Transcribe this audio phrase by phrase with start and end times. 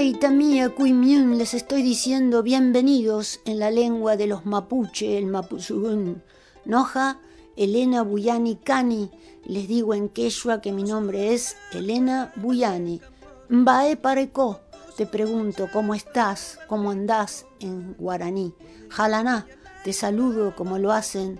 [0.00, 6.22] Kumeleita mía, Cuimiún, les estoy diciendo bienvenidos en la lengua de los mapuche, el mapuzugún.
[6.64, 7.18] Noja,
[7.54, 9.10] Elena Buyani Cani,
[9.44, 13.02] les digo en quechua que mi nombre es Elena Buyani.
[13.50, 14.60] Mbae pareco,
[14.96, 18.54] te pregunto cómo estás, cómo andás en guaraní.
[18.88, 19.46] Jalaná,
[19.84, 21.38] te saludo como lo hacen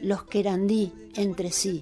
[0.00, 1.80] los querandí entre sí.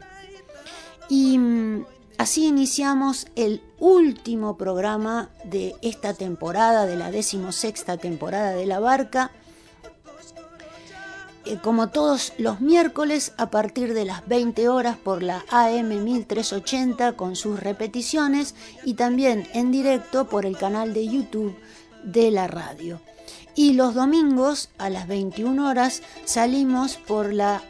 [1.08, 1.86] Y mm,
[2.18, 9.30] así iniciamos el último programa de esta temporada, de la decimosexta temporada de La Barca.
[11.44, 17.12] Eh, como todos los miércoles a partir de las 20 horas por la AM 1380
[17.12, 21.56] con sus repeticiones y también en directo por el canal de YouTube
[22.02, 23.00] de la radio.
[23.54, 27.62] Y los domingos a las 21 horas salimos por la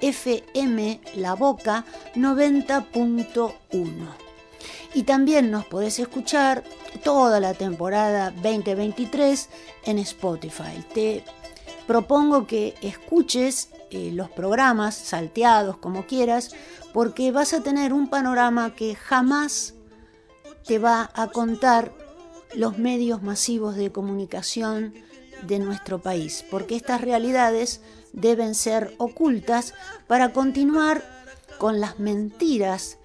[0.00, 4.23] FM La Boca 90.1.
[4.94, 6.62] Y también nos podés escuchar
[7.02, 9.48] toda la temporada 2023
[9.86, 10.84] en Spotify.
[10.94, 11.24] Te
[11.86, 16.54] propongo que escuches eh, los programas salteados como quieras,
[16.92, 19.74] porque vas a tener un panorama que jamás
[20.64, 21.92] te va a contar
[22.54, 24.94] los medios masivos de comunicación
[25.42, 27.80] de nuestro país, porque estas realidades
[28.12, 29.74] deben ser ocultas
[30.06, 31.02] para continuar
[31.58, 32.98] con las mentiras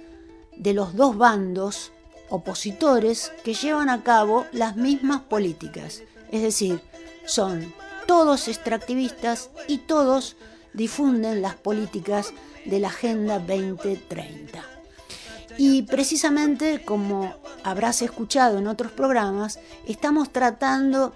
[0.59, 1.91] de los dos bandos
[2.29, 6.03] opositores que llevan a cabo las mismas políticas.
[6.31, 6.81] Es decir,
[7.25, 7.73] son
[8.05, 10.35] todos extractivistas y todos
[10.73, 12.33] difunden las políticas
[12.65, 14.63] de la Agenda 2030.
[15.57, 21.15] Y precisamente como habrás escuchado en otros programas, estamos tratando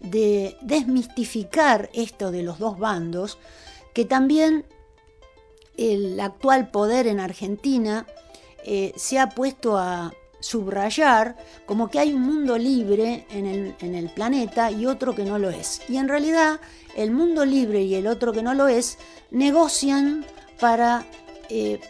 [0.00, 3.38] de desmistificar esto de los dos bandos,
[3.94, 4.64] que también
[5.76, 8.06] el actual poder en Argentina
[8.64, 13.46] eh, se ha puesto a subrayar como que hay un mundo libre en
[13.94, 15.82] el, planeta y otro que no lo es.
[15.88, 16.60] Y en realidad
[16.96, 18.98] el mundo libre y el otro que no lo es
[19.30, 20.24] negocian
[20.58, 21.04] para
[21.48, 21.80] eh,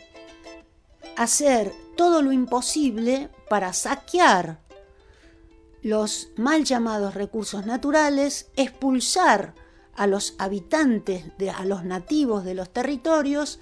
[1.17, 4.61] hacer todo lo imposible para saquear
[5.83, 9.55] los mal llamados recursos naturales, expulsar
[9.95, 13.61] a los habitantes, a los nativos de los territorios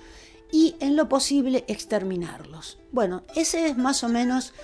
[0.51, 2.78] y en lo posible exterminarlos.
[2.91, 4.55] Bueno, ese es más o menos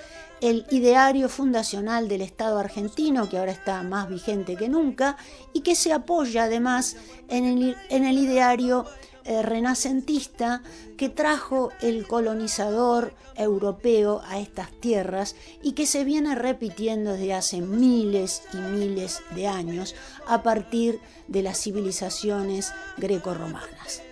[0.41, 5.17] el ideario fundacional del Estado argentino, que ahora está más vigente que nunca,
[5.53, 6.97] y que se apoya además
[7.29, 8.87] en el, ideario
[9.25, 10.63] eh, renacentista
[10.99, 17.61] que trajo el colonizador europeo a estas tierras y que se viene repitiendo desde hace
[17.61, 19.95] miles y miles de años
[20.27, 24.03] a partir de las civilizaciones greco-romanas.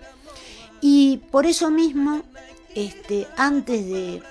[0.80, 2.22] Y por eso mismo,
[2.74, 4.22] este, antes de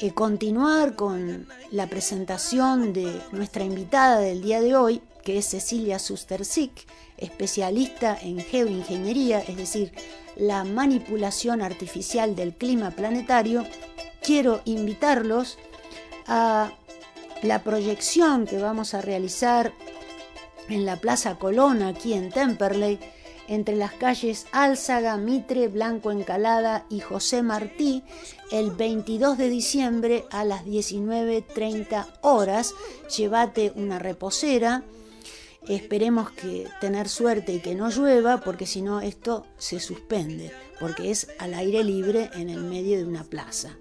[0.00, 5.98] eh, continuar con la presentación de nuestra invitada del día de hoy, que es Cecilia
[5.98, 9.92] Sustersic, especialista en geoingeniería, es decir,
[10.36, 13.64] la manipulación artificial del clima planetario,
[14.22, 15.58] quiero invitarlos
[16.26, 16.72] a
[17.42, 19.72] la proyección que vamos a realizar
[20.68, 22.98] en la Plaza Colón, aquí en Temperley,
[23.48, 28.02] entre las calles Álzaga, Mitre, Blanco Encalada y José Martí,
[28.50, 32.74] el 22 de diciembre a las 19.30 horas.
[33.16, 34.84] Llévate una reposera
[35.68, 41.10] Esperemos que tener suerte y que no llueva, porque si no esto se suspende, porque
[41.10, 43.76] es al aire libre en el medio de una plaza.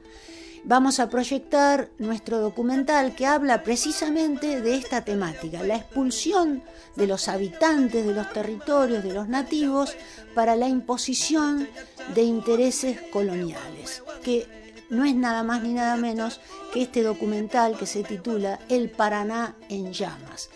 [0.68, 6.64] Vamos a proyectar nuestro documental que habla precisamente de esta temática, la expulsión
[6.96, 9.96] de los habitantes de los territorios, de los nativos,
[10.34, 11.68] para la imposición
[12.16, 14.48] de intereses coloniales, que
[14.90, 16.42] no es nada más ni nada menos
[16.74, 20.50] que este documental que se titula El Paraná en llamas.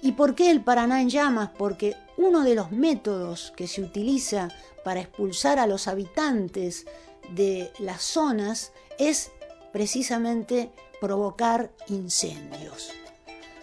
[0.00, 1.50] ¿Y por qué el Paraná en llamas?
[1.58, 4.48] Porque uno de los métodos que se utiliza
[4.84, 6.86] para expulsar a los habitantes
[7.34, 9.32] de las zonas es
[9.72, 10.70] precisamente
[11.00, 12.90] provocar incendios.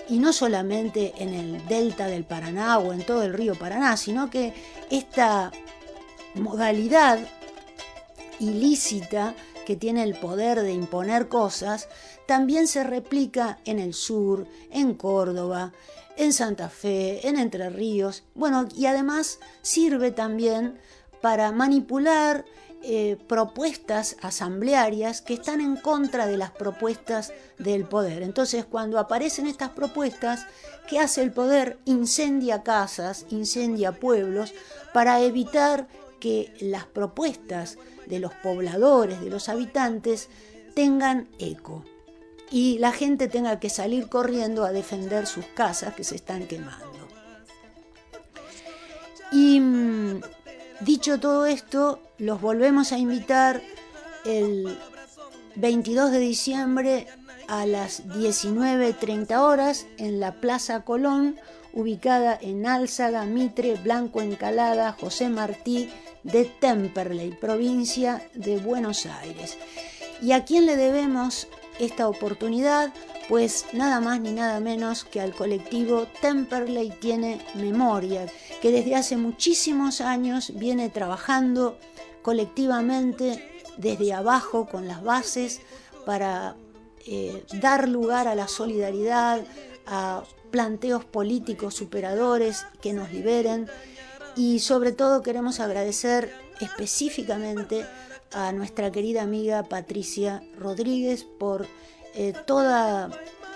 [0.10, 4.30] Y no solamente en el delta del Paraná o en todo el río Paraná, sino
[4.30, 4.54] que
[4.90, 5.52] esta
[6.34, 7.20] modalidad
[8.40, 11.90] ilícita que tiene el poder de imponer cosas,
[12.26, 15.74] también se replica en el sur, en Córdoba,
[16.16, 20.80] en Santa Fe, en Entre Ríos, bueno, y además sirve también
[21.22, 22.46] para manipular
[22.84, 28.22] eh, propuestas asamblearias que están en contra de las propuestas del poder.
[28.22, 30.46] Entonces, cuando aparecen estas propuestas,
[30.88, 31.80] ¿qué hace el poder?
[31.86, 34.54] Incendia casas, incendia pueblos,
[34.94, 35.88] para evitar
[36.20, 40.30] que las propuestas de los pobladores, de los habitantes,
[40.74, 41.84] tengan eco
[42.52, 47.08] y la gente tenga que salir corriendo a defender sus casas que se están quemando.
[49.32, 49.97] Y mm,
[50.82, 53.62] Dicho todo esto, los volvemos a invitar
[54.26, 54.78] el
[55.56, 57.08] 22 de diciembre
[57.48, 61.38] a las 19.30 horas en la Plaza Colón,
[61.74, 65.90] ubicada en Álzaga, Mitre, Blanco Encalada, José Martí
[66.24, 69.58] de Temperley, provincia de Buenos Aires.
[70.22, 71.48] ¿Y a quién le debemos
[71.80, 72.94] esta oportunidad?
[73.30, 78.26] Pues nada más ni nada menos que al colectivo Temperley tiene memoria,
[78.62, 81.78] que desde hace muchísimos años viene trabajando
[82.22, 83.44] colectivamente
[83.78, 85.62] desde abajo con las bases
[86.06, 86.56] para
[87.06, 89.42] eh, dar lugar a la solidaridad,
[89.86, 93.68] a planteos políticos superadores que nos liberen.
[94.36, 97.86] Y sobre todo queremos agradecer específicamente
[98.32, 101.68] a nuestra querida amiga Patricia Rodríguez por
[102.14, 103.10] eh, toda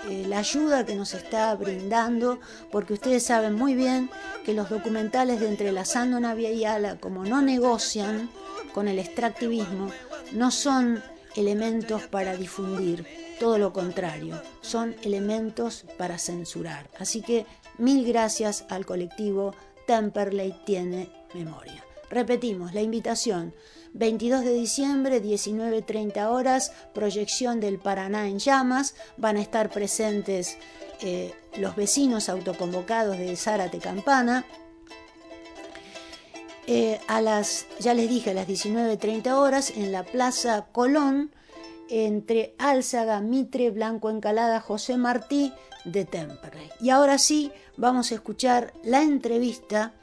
[0.09, 2.39] eh, la ayuda que nos está brindando,
[2.71, 4.09] porque ustedes saben muy bien
[4.45, 8.29] que los documentales de Entrelazando Navia y Ala, como no negocian
[8.73, 9.91] con el extractivismo,
[10.31, 11.03] no son
[11.35, 13.05] elementos para difundir,
[13.39, 16.89] todo lo contrario, son elementos para censurar.
[16.99, 17.45] Así que
[17.77, 19.53] mil gracias al colectivo
[19.87, 21.83] Temperley Tiene Memoria.
[22.09, 23.53] Repetimos, la invitación
[23.93, 28.95] 22 de diciembre, 19.30 horas, proyección del Paraná en llamas.
[29.17, 30.57] Van a estar presentes
[31.01, 34.45] eh, los vecinos autoconvocados de Zárate Campana.
[36.67, 41.31] Eh, a las, ya les dije, a las 19.30 horas en la Plaza Colón,
[41.89, 45.51] entre Álzaga, Mitre, Blanco Encalada, José Martí
[45.83, 46.69] de Temperley.
[46.79, 49.93] Y ahora sí, vamos a escuchar la entrevista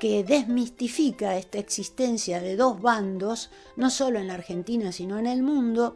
[0.00, 5.42] que desmistifica esta existencia de dos bandos, no solo en la Argentina, sino en el
[5.42, 5.94] mundo,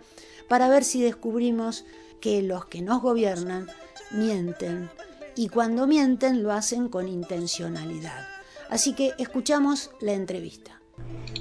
[0.48, 1.84] para ver si descubrimos
[2.20, 3.66] que los que nos gobiernan
[4.12, 4.90] mienten
[5.34, 8.26] y cuando mienten lo hacen con intencionalidad.
[8.70, 10.80] Así que escuchamos la entrevista.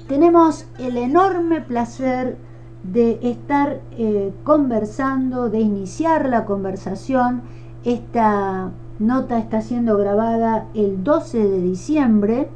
[0.08, 2.36] Tenemos el enorme placer
[2.82, 7.42] de estar eh, conversando, de iniciar la conversación.
[7.84, 12.48] Esta nota está siendo grabada el 12 de diciembre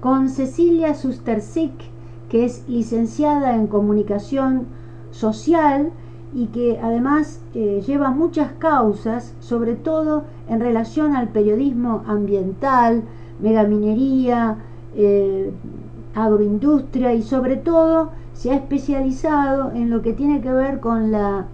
[0.00, 1.72] con Cecilia Sustersic,
[2.28, 4.66] que es licenciada en comunicación
[5.10, 5.90] social
[6.34, 13.04] y que además eh, lleva muchas causas, sobre todo en relación al periodismo ambiental,
[13.40, 14.56] megaminería,
[14.94, 15.52] eh,
[16.14, 21.46] agroindustria y sobre todo se ha especializado en lo que tiene que ver con la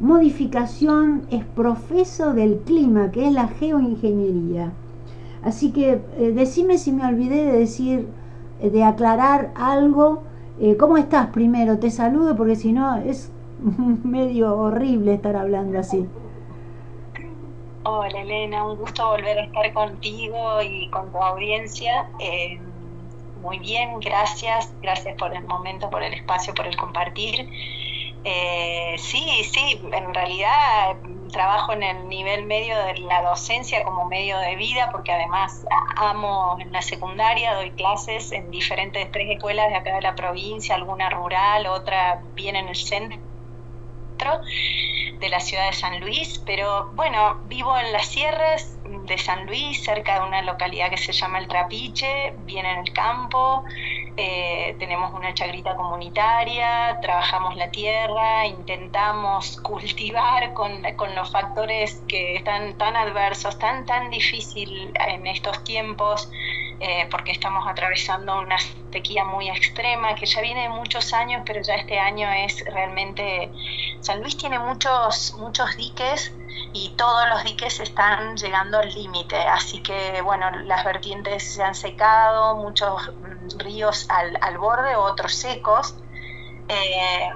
[0.00, 4.72] modificación es profeso del clima, que es la geoingeniería.
[5.42, 8.08] Así que eh, decime si me olvidé de decir,
[8.60, 10.22] eh, de aclarar algo.
[10.60, 11.78] Eh, ¿Cómo estás primero?
[11.78, 13.30] Te saludo porque si no es
[14.04, 16.06] medio horrible estar hablando así.
[17.84, 22.06] Hola Elena, un gusto volver a estar contigo y con tu audiencia.
[23.40, 27.48] muy bien, gracias, gracias por el momento, por el espacio, por el compartir.
[28.30, 30.98] Eh, sí, sí, en realidad
[31.32, 35.64] trabajo en el nivel medio de la docencia como medio de vida, porque además
[35.96, 40.74] amo en la secundaria, doy clases en diferentes tres escuelas de acá de la provincia,
[40.74, 43.18] alguna rural, otra bien en el centro
[44.18, 49.82] de la ciudad de San Luis, pero bueno, vivo en las sierras de San Luis,
[49.82, 53.64] cerca de una localidad que se llama El Trapiche, bien en el campo,
[54.16, 62.34] eh, tenemos una chagrita comunitaria, trabajamos la tierra, intentamos cultivar con, con, los factores que
[62.34, 66.30] están tan adversos, tan, tan difícil en estos tiempos,
[66.80, 68.56] eh, porque estamos atravesando una
[68.92, 73.50] sequía muy extrema que ya viene de muchos años, pero ya este año es realmente...
[74.00, 76.32] San Luis tiene muchos, muchos diques
[76.72, 81.74] y todos los diques están llegando al límite, así que bueno, las vertientes se han
[81.74, 83.10] secado, muchos
[83.56, 85.96] ríos al, al borde, otros secos.
[86.68, 87.30] Eh,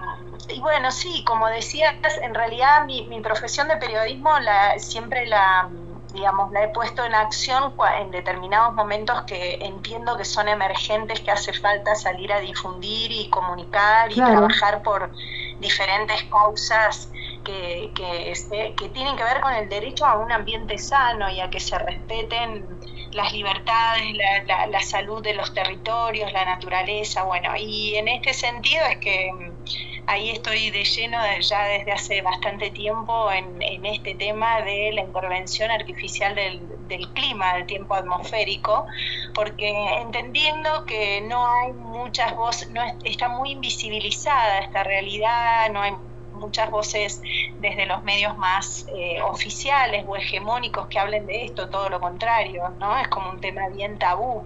[0.48, 5.68] y bueno, sí, como decías, en realidad mi, mi profesión de periodismo la, siempre la,
[6.12, 11.30] digamos, la he puesto en acción en determinados momentos que entiendo que son emergentes, que
[11.30, 15.10] hace falta salir a difundir y comunicar y trabajar por
[15.60, 17.10] diferentes causas
[17.44, 21.50] que, que, que tienen que ver con el derecho a un ambiente sano y a
[21.50, 22.66] que se respeten
[23.12, 24.14] las libertades,
[24.46, 29.30] la, la, salud de los territorios, la naturaleza, bueno, y en este sentido es que
[29.32, 29.50] mm,
[30.06, 35.02] ahí estoy de lleno ya desde hace bastante tiempo en, en este tema de la
[35.02, 38.86] intervención artificial del, del, clima, del tiempo atmosférico,
[39.34, 39.68] porque
[40.00, 45.92] entendiendo que no hay muchas voces, no está muy invisibilizada esta realidad, no hay
[46.42, 47.22] muchas voces
[47.58, 52.64] desde los medios más eh, oficiales o hegemónicos que hablen de esto, todo lo contrario,
[52.78, 52.98] ¿no?
[52.98, 54.42] Es como un tema bien tabú.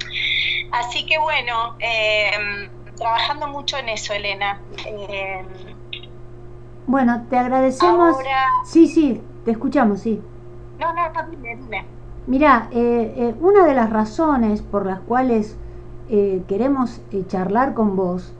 [0.70, 4.60] Así que bueno, em, trabajando mucho en eso, Elena.
[4.86, 5.46] Em,
[6.86, 8.16] bueno, te agradecemos.
[8.64, 10.20] Sí, sí, te escuchamos, sí.
[10.78, 11.84] No, no, no dime, dime.
[12.26, 15.56] Mira, eh, eh, una de las razones por las cuales
[16.08, 18.32] queremos charlar con vos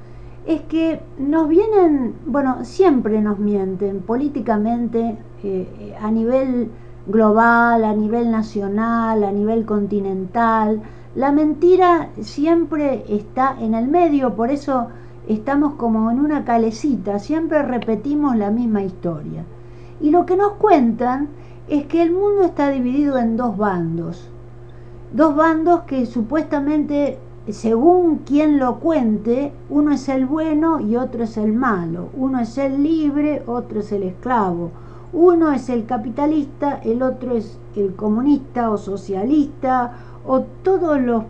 [0.47, 6.71] es que nos vienen, bueno, siempre nos mienten políticamente eh, a nivel
[7.09, 10.83] global, a nivel nacional, a nivel continental.
[11.17, 14.87] La mentira siempre está en el medio, por eso
[15.27, 19.45] estamos como en una calecita, siempre repetimos la misma historia.
[20.01, 21.29] Y lo que nos cuentan
[21.69, 24.29] es que el mundo está dividido en dos bandos.
[25.13, 27.19] Dos bandos que supuestamente
[27.53, 32.59] según quien lo cuente, uno es el bueno y otro es el malo, uno es
[32.59, 34.71] el libre, otro es el esclavo,
[35.13, 39.93] uno es el capitalista, el otro es el comunista o socialista,
[40.27, 41.23] o todos los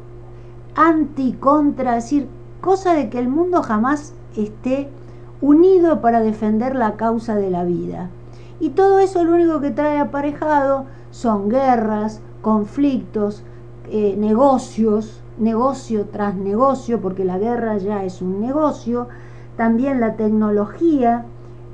[0.75, 2.28] anti, contra, es decir,
[2.61, 4.88] cosa de que el mundo jamás esté
[5.40, 8.11] unido para defender la causa de la vida.
[8.58, 13.42] Y todo eso lo único que trae aparejado son guerras, conflictos,
[13.90, 19.09] eh, negocios, negocio tras negocio, porque la guerra ya es un negocio,
[19.57, 21.25] también la tecnología,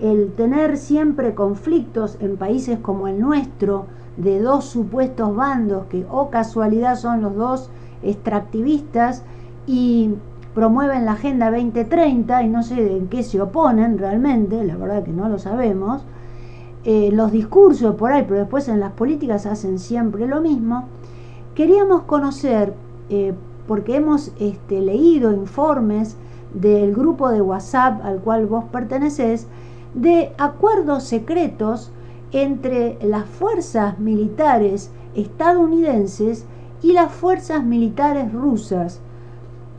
[0.01, 6.29] el tener siempre conflictos en países como el nuestro, de dos supuestos bandos que o
[6.29, 7.71] casualidad son los dos
[8.03, 9.23] extractivistas
[9.67, 10.15] y
[10.55, 15.13] promueven la Agenda 2030 y no sé en qué se oponen realmente, la verdad que
[15.13, 16.05] no lo sabemos,
[16.85, 20.89] eh, los discursos por ahí, pero después en las políticas hacen siempre lo mismo,
[21.55, 22.75] queríamos conocer
[23.09, 23.35] eh,
[23.67, 26.17] porque hemos este, leído informes
[26.55, 29.47] del grupo de WhatsApp al cual vos perteneces,
[29.95, 31.93] de acuerdos secretos
[32.33, 36.47] entre las fuerzas militares estadounidenses
[36.83, 39.01] y las fuerzas militares rusas.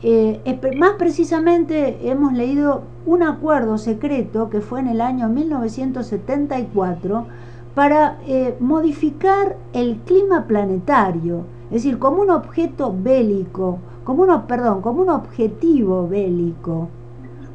[0.02, 0.40] Eh,
[0.76, 7.26] más precisamente hemos leído un acuerdo secreto que fue en el año 1974
[7.74, 14.80] para eh, modificar el clima planetario es decir, como un objeto bélico, como uno, perdón,
[14.80, 16.86] como un objetivo bélico,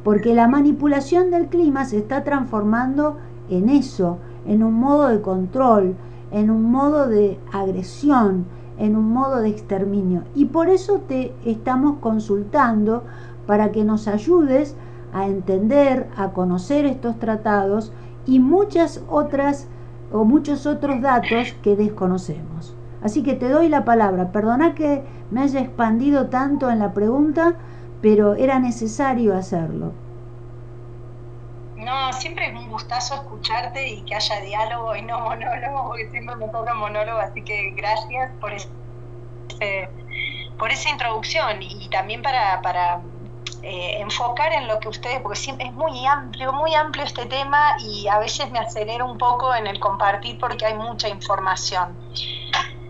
[0.04, 3.16] porque la manipulación del clima se está transformando
[3.48, 5.96] en eso, en un modo de control,
[6.32, 8.44] en un modo de agresión,
[8.76, 10.24] en un modo de exterminio.
[10.34, 13.04] Y por eso te estamos consultando
[13.46, 14.76] para que nos ayudes
[15.14, 17.90] a entender, a conocer estos tratados
[18.26, 19.66] y muchas otras
[20.12, 22.76] o muchos otros datos que desconocemos.
[23.02, 24.32] Así que te doy la palabra.
[24.32, 27.54] Perdona que me haya expandido tanto en la pregunta,
[28.02, 29.92] pero era necesario hacerlo.
[31.76, 36.36] No, siempre es un gustazo escucharte y que haya diálogo y no monólogo, porque siempre
[36.36, 38.68] me toca monólogo, así que gracias por, ese,
[40.58, 43.00] por esa introducción y también para, para
[43.62, 47.76] eh, enfocar en lo que ustedes, porque siempre es muy amplio, muy amplio este tema
[47.78, 51.94] y a veces me acelero un poco en el compartir porque hay mucha información.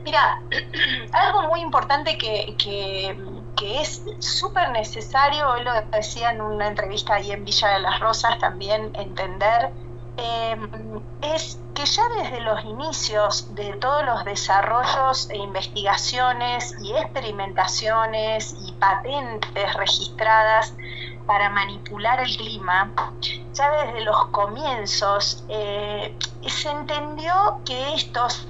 [0.04, 0.42] Mira,
[1.12, 7.30] algo muy importante que, que, es súper necesario, hoy lo decía en una entrevista ahí
[7.30, 9.70] en Villa de las Rosas también, entender,
[10.16, 18.54] em, es que ya desde los inicios de todos los desarrollos e investigaciones y experimentaciones
[18.66, 20.74] y patentes registradas
[21.26, 22.92] para manipular el clima,
[23.52, 26.16] ya desde los comienzos eh,
[26.46, 28.48] se entendió que estos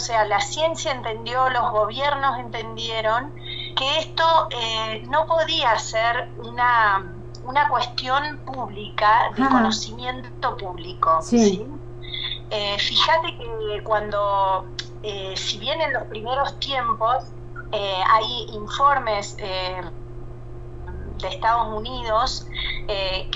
[0.00, 3.34] o sea, la ciencia entendió, los gobiernos entendieron
[3.76, 7.14] que esto eh, no podía ser una,
[7.44, 11.20] una cuestión pública de conocimiento público.
[11.20, 11.66] Sí.
[12.48, 14.64] Eh, fíjate que cuando,
[15.02, 17.16] eh, si bien en los primeros tiempos
[17.72, 19.36] hay informes
[21.20, 22.46] de Estados Unidos
[22.88, 23.28] eh,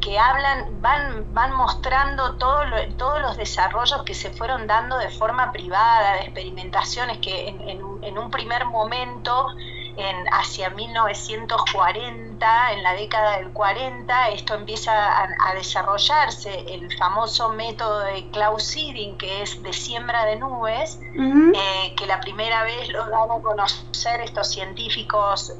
[0.00, 2.62] que, hablan, van, van mostrando todo
[2.96, 8.30] todos los desarrollos que se fueron dando de forma privada, de experimentaciones que en un
[8.30, 9.48] primer momento
[9.96, 18.00] en, hacia 1940, en la década del 40, esto empieza a, desarrollarse, el famoso método
[18.00, 23.06] de cloud seeding, que es de siembra de nubes, eh, que la primera vez lo
[23.06, 25.52] dan a conocer estos científicos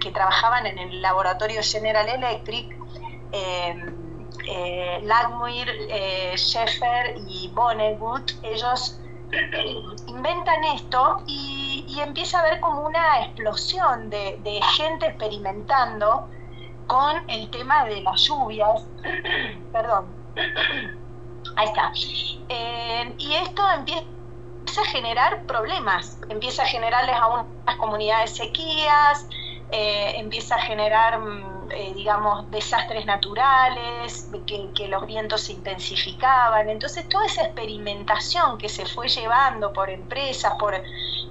[0.00, 2.76] que trabajaban en el laboratorio General Electric.
[3.32, 3.74] Eh,
[4.46, 8.98] eh, Lagmuir, eh, Sheffer y Vonnegut, ellos
[10.06, 16.28] inventan esto y, empieza a haber como una explosión de, gente experimentando
[16.86, 18.84] con el tema de las lluvias.
[19.72, 20.06] Perdón.
[21.56, 21.92] Ahí está.
[22.48, 24.04] Eh, y esto empieza
[24.80, 29.26] a generar problemas, empieza a generarles a unas comunidades sequías,
[29.72, 36.68] eh, empieza a generar mm, eh, digamos, desastres naturales, que, los vientos se intensificaban.
[36.68, 40.74] Entonces, toda esa experimentación que se fue llevando por empresas, por,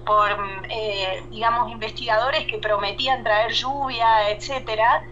[0.04, 0.30] por
[0.70, 5.04] eh, digamos, investigadores que prometían traer lluvia, etcétera,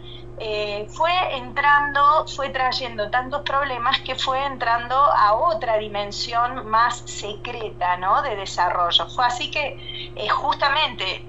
[0.41, 7.97] eh, fue entrando, fue trayendo tantos problemas que fue entrando a otra dimensión más secreta
[7.97, 8.21] ¿no?
[8.21, 9.09] de desarrollo.
[9.09, 11.25] Fue así que eh, justamente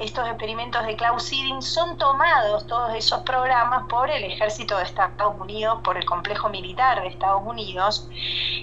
[0.00, 5.34] estos experimentos de cloud seeding son tomados, todos esos programas, por el ejército de Estados
[5.38, 8.08] Unidos, por el complejo militar de Estados Unidos,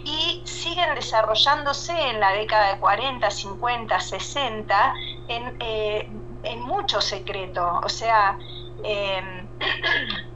[0.03, 4.93] y siguen desarrollándose en la década de 40, 50, 60
[5.29, 6.09] en, eh,
[6.43, 7.79] en mucho secreto.
[7.83, 8.37] O sea,
[8.83, 9.42] Em,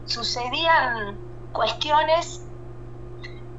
[0.05, 1.17] sucedían
[1.51, 2.45] cuestiones,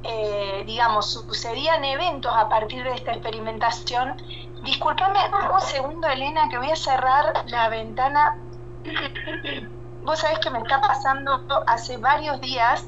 [0.03, 4.15] eh, digamos, sucedían eventos a partir de esta experimentación.
[4.63, 5.19] Disculpame
[5.53, 8.37] un segundo, Elena, que voy a cerrar la ventana.
[10.03, 12.85] Vos sabés que me está pasando hace varios días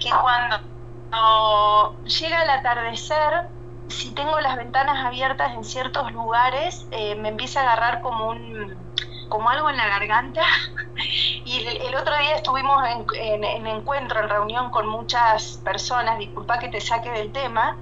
[0.00, 3.48] que cuando llega el atardecer,
[3.88, 8.74] si tengo las ventanas abiertas en ciertos lugares, eh, me empieza a agarrar como un
[9.32, 10.42] como algo en la garganta.
[11.44, 12.84] Y el, otro día estuvimos
[13.14, 17.76] en, encuentro, en reunión con muchas personas, disculpa que te saque del tema,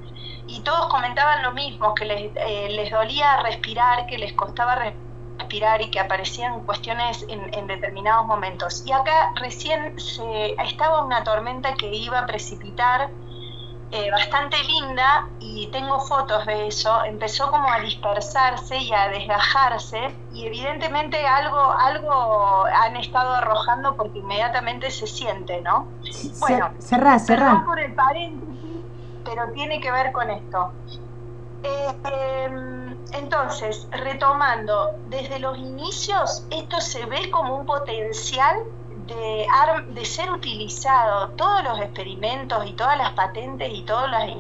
[0.47, 4.77] y todos comentaban lo mismo, que les, eh, les dolía respirar, que les costaba
[5.39, 8.83] respirar y que aparecían cuestiones en, en, determinados momentos.
[8.87, 13.11] Y acá recién se, estaba una tormenta que iba a precipitar
[13.93, 20.15] eh, bastante linda y tengo fotos de eso, empezó como a dispersarse y a desgajarse
[20.33, 25.89] y evidentemente algo, algo han estado arrojando porque inmediatamente se siente, ¿no?
[26.39, 27.65] Bueno, cerrá, cerrá.
[27.67, 28.85] por el paréntesis,
[29.25, 30.73] pero tiene que ver con esto.
[31.65, 31.97] Eh,
[32.45, 38.57] em, entonces, retomando, desde los inicios esto se ve como un potencial
[39.15, 39.47] de,
[39.89, 44.31] de ser utilizado todos los experimentos y todas las patentes y todas las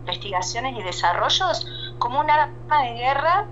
[0.00, 1.66] investigaciones y desarrollos
[1.98, 3.46] como un arma de guerra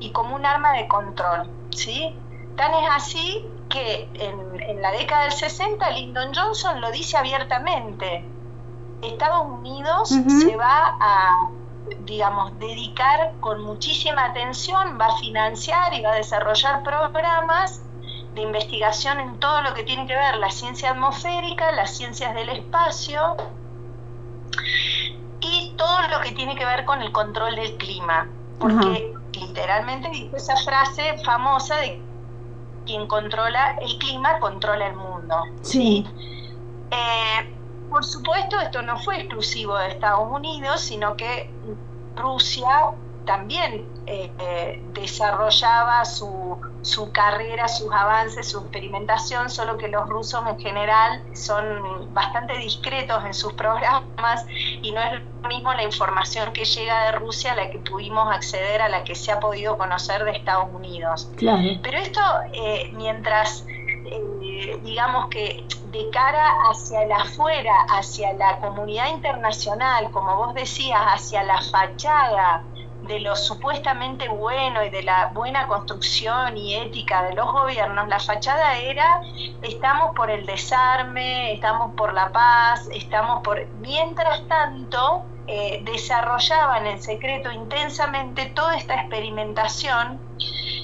[0.00, 2.14] y como un arma de control, ¿sí?
[2.56, 8.24] Tan es así que en, la década del 60 Lyndon Johnson lo dice abiertamente.
[9.00, 11.48] Estados Unidos se va a,
[12.00, 17.82] digamos, dedicar con muchísima atención, va a financiar y va a desarrollar programas
[18.34, 22.48] de investigación en todo lo que tiene que ver la ciencia atmosférica, las ciencias del
[22.48, 23.36] espacio
[25.40, 28.28] y todo lo que tiene que ver con el control del clima.
[28.58, 32.00] Porque literalmente dice esa frase famosa de
[32.86, 35.36] quien controla el clima controla el mundo.
[35.62, 36.06] Sí.
[36.90, 37.54] Eh,
[37.90, 41.50] por supuesto, esto no fue exclusivo de Estados Unidos, sino que
[42.16, 42.68] Rusia
[43.24, 50.44] también eh, eh, desarrollaba su, su, carrera, sus avances, su experimentación, solo que los rusos
[50.46, 54.46] en general son bastante discretos en sus programas
[54.82, 58.32] y no es lo mismo la información que llega de Rusia a la que pudimos
[58.34, 61.30] acceder, a la que se ha podido conocer de Estados Unidos.
[61.82, 62.20] Pero esto,
[62.52, 63.64] eh, mientras,
[64.82, 71.44] digamos que de cara hacia el afuera, hacia la comunidad internacional, como vos decías, hacia
[71.44, 72.64] la fachada,
[73.02, 78.20] de lo supuestamente bueno y de la buena construcción y ética de los gobiernos, la
[78.20, 79.20] fachada era
[79.62, 83.66] estamos por el desarme, estamos por la paz, estamos por...
[83.80, 90.20] Mientras tanto, eh, desarrollaban en secreto intensamente toda esta experimentación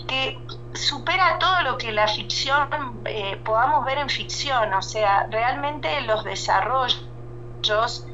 [0.09, 0.38] que
[0.74, 2.68] supera todo lo que la ficción
[3.04, 8.07] eh, podamos ver en ficción, o sea, realmente los desarrollos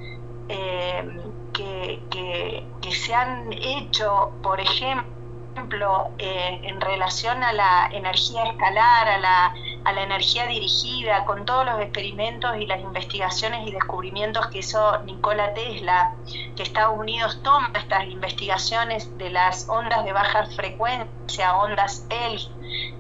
[0.49, 1.21] eh,
[1.55, 9.19] que, que, se han hecho, por ejemplo, eh, en relación a la energía escalar, a
[9.19, 14.59] la a la energía dirigida, con todos los experimentos y las investigaciones y descubrimientos que
[14.59, 16.15] hizo Nikola Tesla,
[16.57, 22.49] que Estados Unidos toma estas investigaciones de las ondas de baja frecuencia, ondas ELF,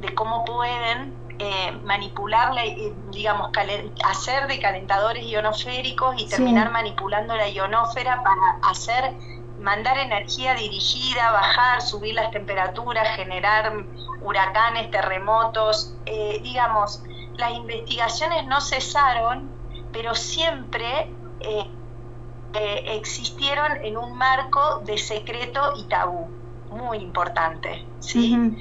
[0.00, 3.50] de cómo pueden eh, manipularla, y, digamos,
[4.04, 9.14] hacer de calentadores ionosféricos y terminar manipulando la ionósfera para hacer
[9.58, 13.72] mandar energía dirigida, bajar, subir las temperaturas, generar
[14.20, 17.02] huracanes, terremotos, eh, digamos,
[17.36, 19.50] las investigaciones no cesaron,
[19.92, 21.66] pero siempre eh,
[22.54, 26.28] eh, existieron en un marco de secreto y tabú,
[26.70, 28.56] muy importante, ¿sí?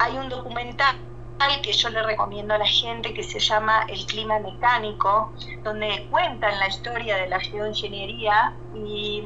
[0.00, 0.96] Hay un documental
[1.62, 5.32] que yo le recomiendo a la gente que se llama El clima mecánico,
[5.62, 9.24] donde cuentan la historia de la geoingeniería y,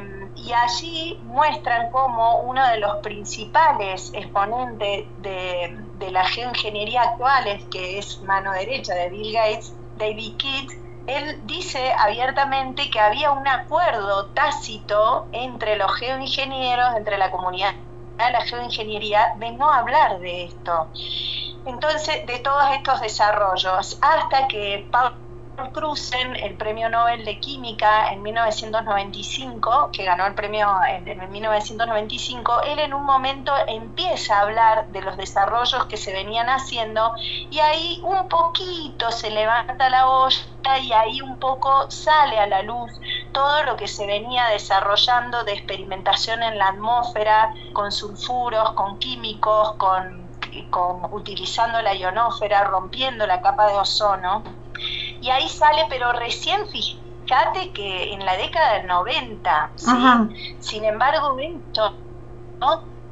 [0.53, 8.53] allí muestran cómo uno de los principales exponentes de, la geoingeniería actuales, que es mano
[8.53, 10.71] derecha de Bill Gates, David Kidd,
[11.07, 17.75] él dice abiertamente que había un acuerdo tácito entre los geoingenieros, entre la comunidad
[18.19, 20.91] de la geoingeniería, de no hablar de esto.
[21.65, 24.89] Entonces, de todos estos desarrollos, hasta que
[25.73, 32.79] Cruzen, el premio Nobel de Química en 1995, que ganó el premio en, 1995, él
[32.81, 37.13] en un momento empieza a hablar de los desarrollos que se venían haciendo
[37.51, 42.63] y ahí un poquito se levanta la olla y ahí un poco sale a la
[42.63, 42.91] luz
[43.33, 49.75] todo lo que se venía desarrollando de experimentación en la atmósfera con sulfuros, con químicos,
[49.75, 50.25] con
[50.71, 54.43] con, utilizando la ionósfera, rompiendo la capa de ozono.
[55.25, 59.71] Y ahí sale, pero recién fíjate que en la década del 90,
[60.59, 61.39] sin embargo,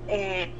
[0.08, 0.52] eh,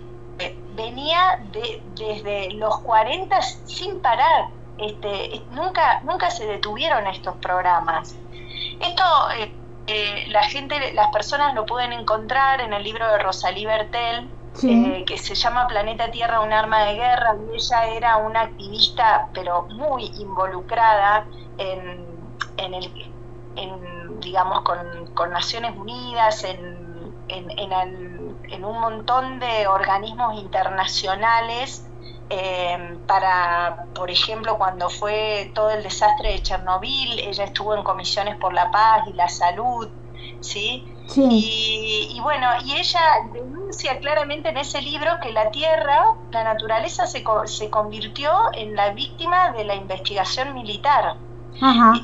[0.74, 4.48] venía de, desde los 40 sin parar.
[4.78, 8.16] Este, nunca, nunca se detuvieron estos programas.
[8.80, 9.04] Esto
[9.36, 9.52] eh,
[9.88, 14.26] eh, la gente, las personas lo pueden encontrar en el libro de Rosalí Bertel,
[14.62, 19.30] eh, que se llama Planeta Tierra, un arma de guerra, y ella era una activista,
[19.32, 21.26] pero muy involucrada
[21.58, 22.06] en,
[22.58, 31.86] en el, digamos, con, Naciones Unidas, en, en, un montón de organismos internacionales.
[32.30, 38.36] Eh, para, por ejemplo, cuando fue todo el desastre de Chernobyl, ella estuvo en comisiones
[38.36, 39.88] por la paz y la salud,
[40.40, 40.86] ¿sí?
[41.14, 43.00] Y, bueno, y ella
[43.32, 48.90] denuncia claramente en ese libro que la Tierra, la naturaleza, se, se convirtió en la
[48.90, 51.16] víctima de la investigación militar.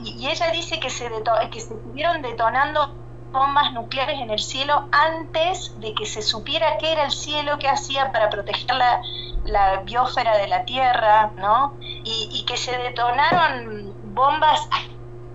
[0.04, 1.11] Y, ella dice que se,
[1.50, 2.94] que se estuvieron detonando
[3.32, 7.68] bombas nucleares en el cielo antes de que se supiera qué era el cielo, qué
[7.68, 9.02] hacía para proteger la,
[9.44, 11.74] la biosfera de la Tierra, ¿no?
[11.80, 14.68] Y, y que se detonaron bombas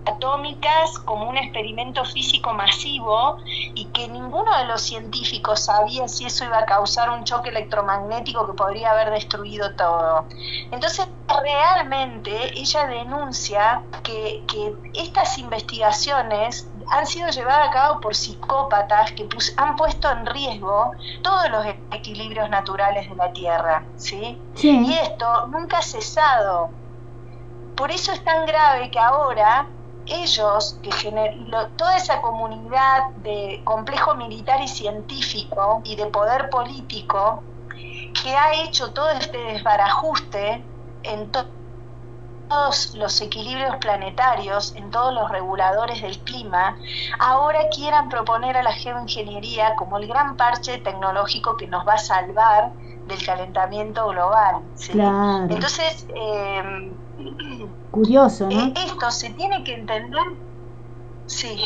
[0.06, 3.38] atómicas como un experimento físico masivo
[3.74, 8.46] y que ninguno de los científicos sabía si eso iba a causar un choque electromagnético
[8.46, 10.26] que podría haber destruido todo.
[10.70, 11.08] Entonces,
[11.42, 14.44] realmente ella denuncia que,
[14.94, 21.50] estas investigaciones han sido llevadas a cabo por psicópatas que han puesto en riesgo todos
[21.50, 24.38] los equilibrios naturales de la Tierra, ¿sí?
[24.62, 26.70] Y esto nunca ha cesado.
[27.76, 29.66] Por eso es tan grave que ahora
[30.06, 30.90] ellos, que
[31.76, 37.42] toda esa comunidad de complejo militar y científico y de poder político,
[38.22, 40.64] que ha hecho todo este desbarajuste
[41.02, 46.76] en todos los equilibrios planetarios, en todos los reguladores del clima,
[47.18, 51.98] ahora quieran proponer a la geoingeniería como el gran parche tecnológico que nos va a
[51.98, 52.72] salvar
[53.06, 54.62] del calentamiento global.
[55.50, 56.92] Entonces, eh,
[57.90, 58.66] Curioso, ¿no?
[58.66, 60.22] Eh, esto se tiene que entender,
[61.26, 61.64] sí,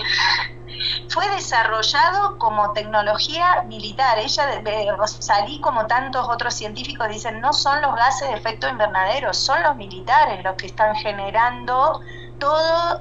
[1.08, 4.18] fue desarrollado como tecnología militar.
[4.18, 4.62] Ella,
[5.06, 9.76] salí como tantos otros científicos dicen, no son los gases de efecto invernadero, son los
[9.76, 12.00] militares los que están generando
[12.38, 12.98] todo,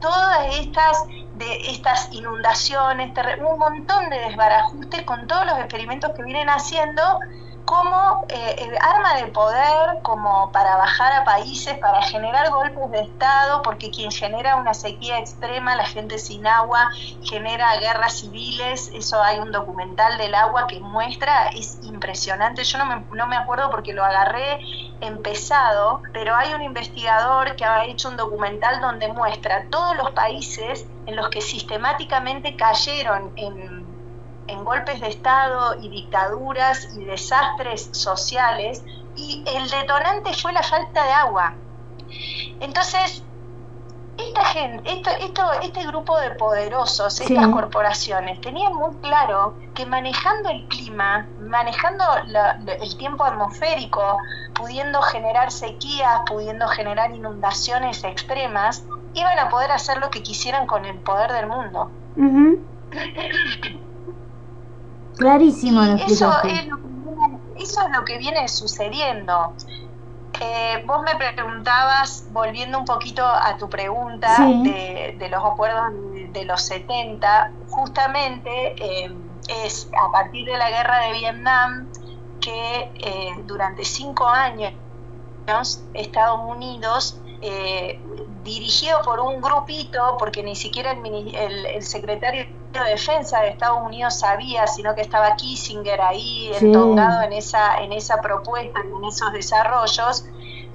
[0.00, 0.98] todas estas
[1.34, 7.02] de estas inundaciones, un montón de desbarajustes con todos los experimentos que vienen haciendo
[7.68, 13.60] como eh, arma de poder, como para bajar a países, para generar golpes de Estado,
[13.60, 16.88] porque quien genera una sequía extrema, la gente sin agua,
[17.20, 22.86] genera guerras civiles, eso hay un documental del agua que muestra, es impresionante, yo no
[22.86, 24.60] me, no me acuerdo porque lo agarré
[25.02, 30.86] empezado, pero hay un investigador que ha hecho un documental donde muestra todos los países
[31.04, 33.77] en los que sistemáticamente cayeron en
[34.48, 38.82] en golpes de Estado y dictaduras y desastres sociales
[39.16, 41.54] y el detonante fue la falta de agua.
[42.60, 43.22] Entonces,
[44.16, 50.48] esta gente, esto, esto, este grupo de poderosos, estas corporaciones, tenían muy claro que manejando
[50.50, 52.04] el clima, manejando
[52.80, 54.18] el tiempo atmosférico,
[54.54, 58.84] pudiendo generar sequías, pudiendo generar inundaciones extremas,
[59.14, 61.90] iban a poder hacer lo que quisieran con el poder del mundo.
[65.18, 69.52] Clarísimo lo eso es lo, que viene, eso es lo que viene sucediendo.
[70.40, 75.92] Eh, vos me preguntabas, volviendo un poquito a tu pregunta de, los acuerdos
[76.32, 79.12] de los 70, justamente eh,
[79.64, 81.88] es a partir de la guerra de Vietnam
[82.40, 84.72] que eh, durante cinco años
[85.94, 87.20] Estados Unidos
[88.42, 94.18] dirigido por un grupito, porque ni siquiera el, el, secretario de Defensa de Estados Unidos
[94.18, 100.24] sabía, sino que estaba Kissinger ahí entongado en esa, en esa propuesta, en esos desarrollos,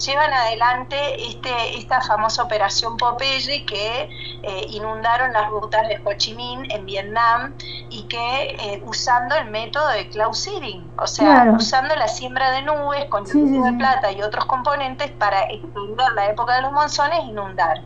[0.06, 4.10] llevan adelante este, esta famosa operación Popeye que
[4.44, 7.54] eh, inundaron las rutas de Ho Chi Minh en Vietnam
[7.90, 12.62] y que eh, usando el método de cloud seeding, o sea, usando la siembra de
[12.64, 17.26] nubes con de plata y otros componentes para extender la época de los monzones e
[17.28, 17.82] inundar.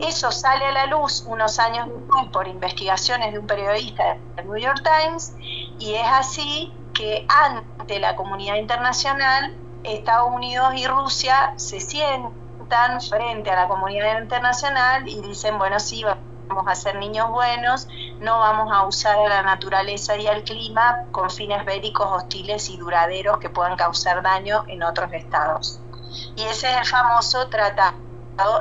[0.00, 4.56] Eso sale a la luz unos años después por investigaciones de un periodista del New
[4.56, 5.34] York Times
[5.78, 13.50] y es así que ante la comunidad internacional Estados Unidos y Rusia se sientan frente
[13.50, 17.88] a la comunidad internacional y dicen, bueno, sí, vamos a ser niños buenos,
[18.20, 22.76] no vamos a usar a la naturaleza y al clima con fines bélicos hostiles y
[22.76, 25.80] duraderos que puedan causar daño en otros estados.
[26.36, 27.96] Y ese es el famoso tratado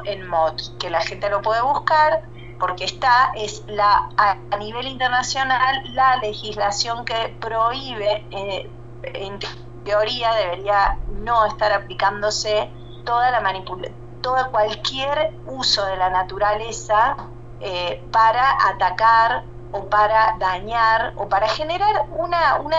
[0.06, 2.24] en MOD, que la gente lo puede buscar
[2.60, 8.70] porque está, es la a nivel internacional la legislación que prohíbe eh,
[9.84, 12.70] teoría debería no estar aplicándose
[13.06, 17.16] toda la manipulación, todo cualquier uso de la naturaleza
[17.62, 22.78] eh, para atacar o para dañar o para generar una, una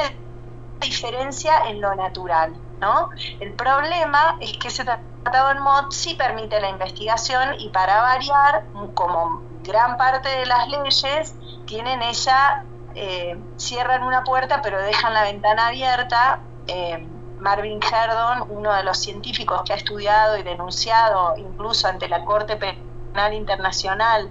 [0.81, 2.55] diferencia en lo natural.
[2.81, 3.11] ¿no?
[3.41, 8.65] El problema es que ese tratado en MOD sí permite la investigación y para variar,
[8.95, 11.35] como gran parte de las leyes,
[11.67, 17.07] tienen ella, eh, cierran una puerta pero dejan la ventana abierta eh,
[17.39, 22.57] Marvin Herdon, uno de los científicos que ha estudiado y denunciado incluso ante la Corte
[22.57, 24.31] Penal Internacional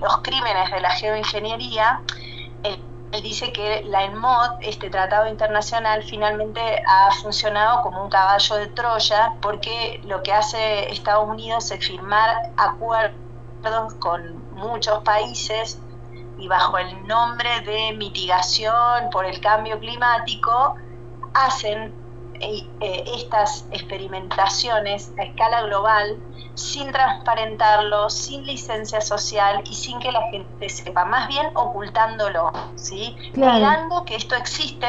[0.00, 2.02] los crímenes de la geoingeniería,
[2.64, 2.82] él,
[3.22, 9.34] dice que la ENMOD, este tratado internacional, finalmente ha funcionado como un caballo de Troya
[9.40, 15.80] porque lo que hace Estados Unidos es firmar acuerdos con muchos países
[16.36, 20.76] y bajo el nombre de mitigación por el cambio climático,
[21.46, 21.92] hacen
[22.40, 26.16] eh, eh, estas experimentaciones a escala global
[26.54, 33.16] sin transparentarlo, sin licencia social y sin que la gente sepa, más bien ocultándolo, ¿sí?
[33.34, 34.86] Negando que esto existe.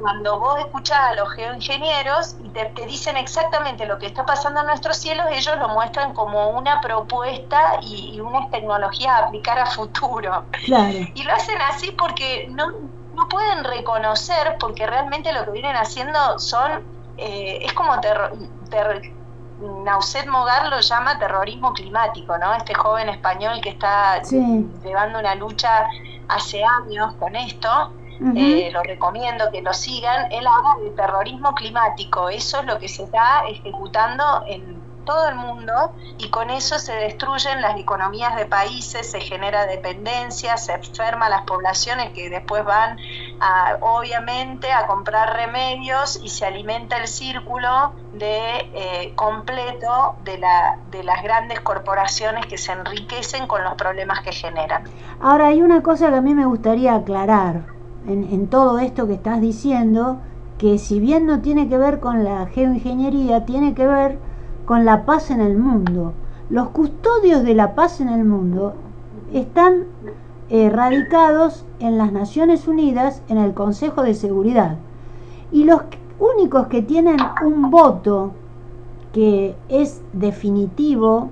[0.00, 4.66] Cuando vos escuchás a los geoingenieros y te, dicen exactamente lo que está pasando en
[4.66, 9.66] nuestros cielos, ellos lo muestran como una propuesta y, y una tecnología a aplicar a
[9.66, 10.44] futuro.
[11.14, 12.66] Y lo hacen así porque no,
[13.14, 16.82] no pueden reconocer, porque realmente lo que vienen haciendo son,
[17.16, 18.32] eh, es como terror,
[19.84, 22.52] Nauset Mogar lo llama terrorismo climático, ¿no?
[22.54, 25.86] Este joven español que está llevando una lucha
[26.28, 27.92] hace años con esto,
[28.36, 32.88] eh, lo recomiendo que lo sigan, él habla de terrorismo climático, eso es lo que
[32.88, 35.72] se está ejecutando en todo el mundo
[36.18, 41.42] y con eso se destruyen las economías de países, se genera dependencia, se enferma las
[41.42, 42.98] poblaciones que después van
[43.40, 50.78] a, obviamente a comprar remedios y se alimenta el círculo de eh, completo de, la,
[50.90, 54.84] de las grandes corporaciones que se enriquecen con los problemas que generan.
[55.20, 57.62] Ahora hay una cosa que a mí me gustaría aclarar
[58.06, 60.20] en, en todo esto que estás diciendo,
[60.58, 64.18] que si bien no tiene que ver con la geoingeniería, tiene que ver
[64.72, 66.14] con la paz en el mundo.
[66.48, 68.72] Los custodios de la paz en el mundo
[69.34, 69.82] están
[70.48, 74.78] eh, radicados en las Naciones Unidas, en el Consejo de Seguridad.
[75.52, 75.82] Y los
[76.18, 78.32] únicos que tienen un voto
[79.12, 81.28] que es definitivo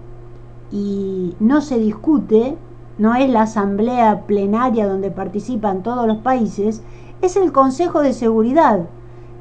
[0.71, 2.59] y no se discute,
[2.99, 6.83] no es la asamblea plenaria donde participan todos los países,
[7.23, 8.81] es el Consejo de Seguridad,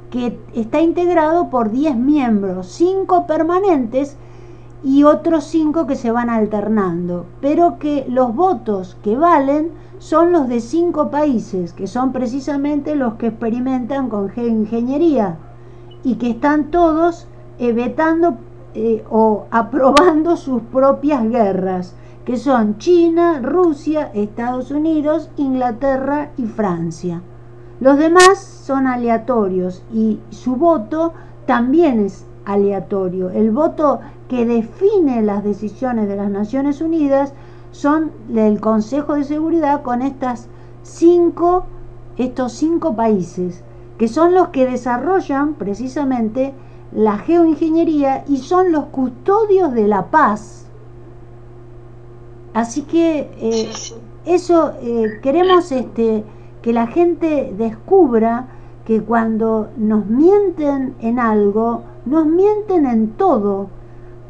[0.09, 4.17] que está integrado por 10 miembros, 5 permanentes
[4.83, 10.47] y otros cinco que se van alternando, pero que los votos que valen son los
[10.47, 15.37] de cinco países, que son precisamente los que experimentan con geoingeniería
[16.03, 18.37] y que están todos eh, vetando
[18.73, 27.21] eh, o aprobando sus propias guerras, que son China, Rusia, Estados Unidos, Inglaterra y Francia.
[27.79, 31.13] Los demás son aleatorios y su voto
[31.45, 33.29] también es aleatorio.
[33.29, 37.33] El voto que define las decisiones de las Naciones Unidas
[37.71, 40.47] son del Consejo de Seguridad con estas
[40.83, 41.65] cinco,
[42.17, 43.63] estos cinco países,
[43.97, 46.53] que son los que desarrollan precisamente
[46.91, 50.65] la geoingeniería y son los custodios de la paz.
[52.53, 53.69] Así que eh,
[54.25, 56.23] eso eh, queremos este,
[56.61, 58.47] que la gente descubra
[58.85, 63.69] que cuando nos mienten en algo, nos mienten en todo,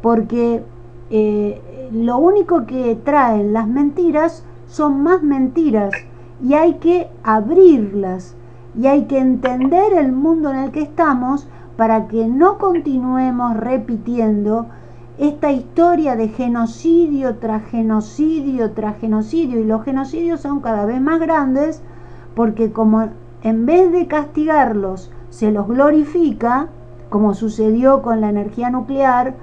[0.02, 0.62] porque
[1.10, 1.60] eh,
[1.92, 5.92] lo único que traen las mentiras son más mentiras
[6.42, 8.36] y hay que abrirlas
[8.78, 14.66] y hay que entender el mundo en el que estamos para que no continuemos repitiendo
[15.18, 21.18] esta historia de genocidio tras genocidio tras genocidio y los genocidios son cada vez más
[21.18, 21.82] grandes
[22.40, 23.10] porque como
[23.42, 26.68] en vez de castigarlos se los glorifica,
[27.10, 29.34] como sucedió con la energía nuclear,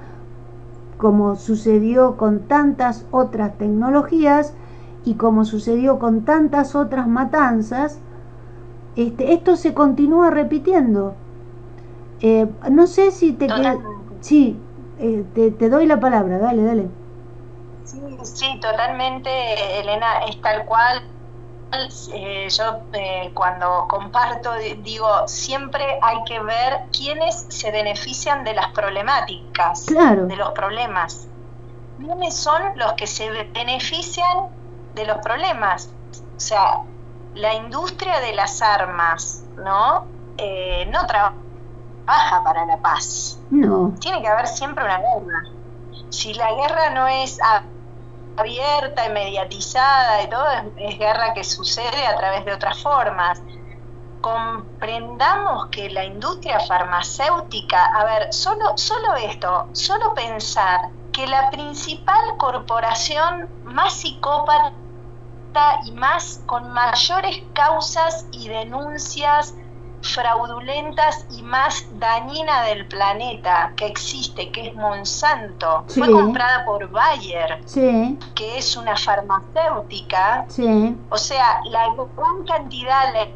[0.98, 4.56] como sucedió con tantas otras tecnologías
[5.06, 8.00] y como sucedió con tantas otras matanzas,
[8.96, 11.14] este, esto se continúa repitiendo.
[12.22, 13.48] Eh, no sé si te
[14.22, 14.58] Sí,
[14.98, 16.88] eh, te, te, doy la palabra, dale, dale.
[17.84, 19.30] Sí, sí, totalmente,
[19.82, 21.04] Elena, es tal cual.
[22.14, 22.80] Eh, yo
[23.34, 30.52] cuando comparto digo, siempre hay que ver quiénes se benefician de las problemáticas, de los
[30.52, 31.28] problemas.
[31.98, 34.50] ¿Quiénes son los que se benefician
[34.94, 35.90] de los problemas?
[36.36, 36.84] O sea,
[37.34, 40.06] la industria de las armas, ¿no?
[40.92, 41.48] no trabaja
[42.08, 43.40] baja para la paz.
[43.52, 43.94] No.
[44.00, 45.44] Tiene que haber siempre una guerra.
[46.10, 47.38] Si la guerra no es
[48.38, 50.45] abierta y mediatizada y todo,
[50.78, 53.41] es, guerra que sucede a través de otras formas.
[54.21, 62.38] Comprendamos que la industria farmacéutica, a ver, solo, solo esto, solo pensar que la principal
[62.38, 64.73] corporación más psicópata
[65.86, 69.56] y más con mayores causas y denuncias
[70.02, 75.86] fraudulentas y más dañina del planeta que existe, que es Monsanto.
[75.88, 77.60] Fue comprada por Bayer,
[78.36, 80.46] que es una farmacéutica.
[81.10, 83.28] O sea, la gran cantidad, la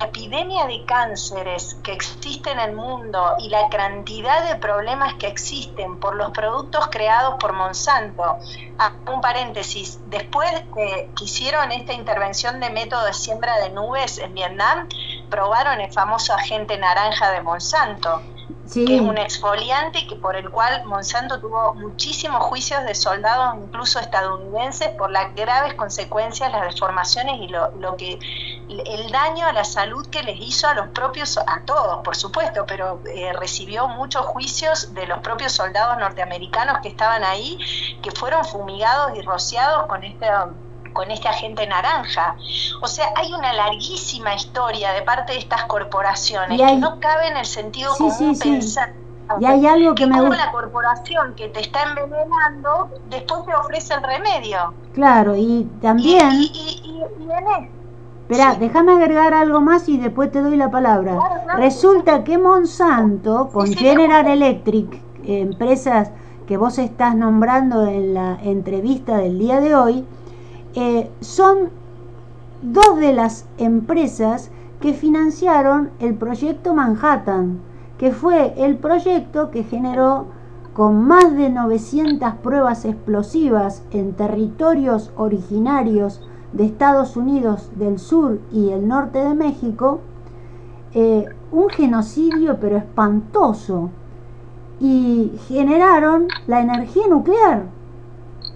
[0.00, 5.98] epidemia de cánceres que existe en el mundo y la cantidad de problemas que existen
[5.98, 8.38] por los productos creados por Monsanto.
[8.78, 14.34] Ah, un paréntesis, después que hicieron esta intervención de método de siembra de nubes en
[14.34, 14.88] Vietnam,
[15.30, 18.20] probaron el famoso agente naranja de Monsanto,
[18.72, 23.98] que es un exfoliante que por el cual Monsanto tuvo muchísimos juicios de soldados, incluso
[23.98, 28.18] estadounidenses, por las graves consecuencias, las deformaciones y lo, lo que
[28.68, 32.64] el daño a la salud que les hizo a los propios, a todos, por supuesto,
[32.66, 37.58] pero eh, recibió muchos juicios de los propios soldados norteamericanos que estaban ahí,
[38.02, 40.26] que fueron fumigados y rociados con este
[41.00, 42.36] con este agente naranja.
[42.82, 47.38] O sea, hay una larguísima historia de parte de estas corporaciones que no cabe en
[47.38, 48.92] el sentido común pensar.
[49.40, 50.44] Y hay algo que, me gusta.
[50.44, 54.74] la corporación que te está envenenando después te ofrece el remedio.
[54.92, 56.32] Claro, y también.
[56.32, 57.02] Y, y,
[58.28, 61.18] Espera, déjame agregar algo más y después te doy la palabra.
[61.56, 66.10] Resulta que Monsanto, con General Electric, empresas
[66.46, 70.04] que vos estás nombrando en la entrevista del día de hoy,
[70.74, 71.70] eh, son
[72.62, 77.60] dos de las empresas que financiaron el proyecto Manhattan,
[77.98, 80.26] que fue el proyecto que generó
[80.72, 88.70] con más de 900 pruebas explosivas en territorios originarios de Estados Unidos del sur y
[88.70, 90.00] el norte de México,
[90.94, 93.90] eh, un genocidio pero espantoso,
[94.80, 97.64] y generaron la energía nuclear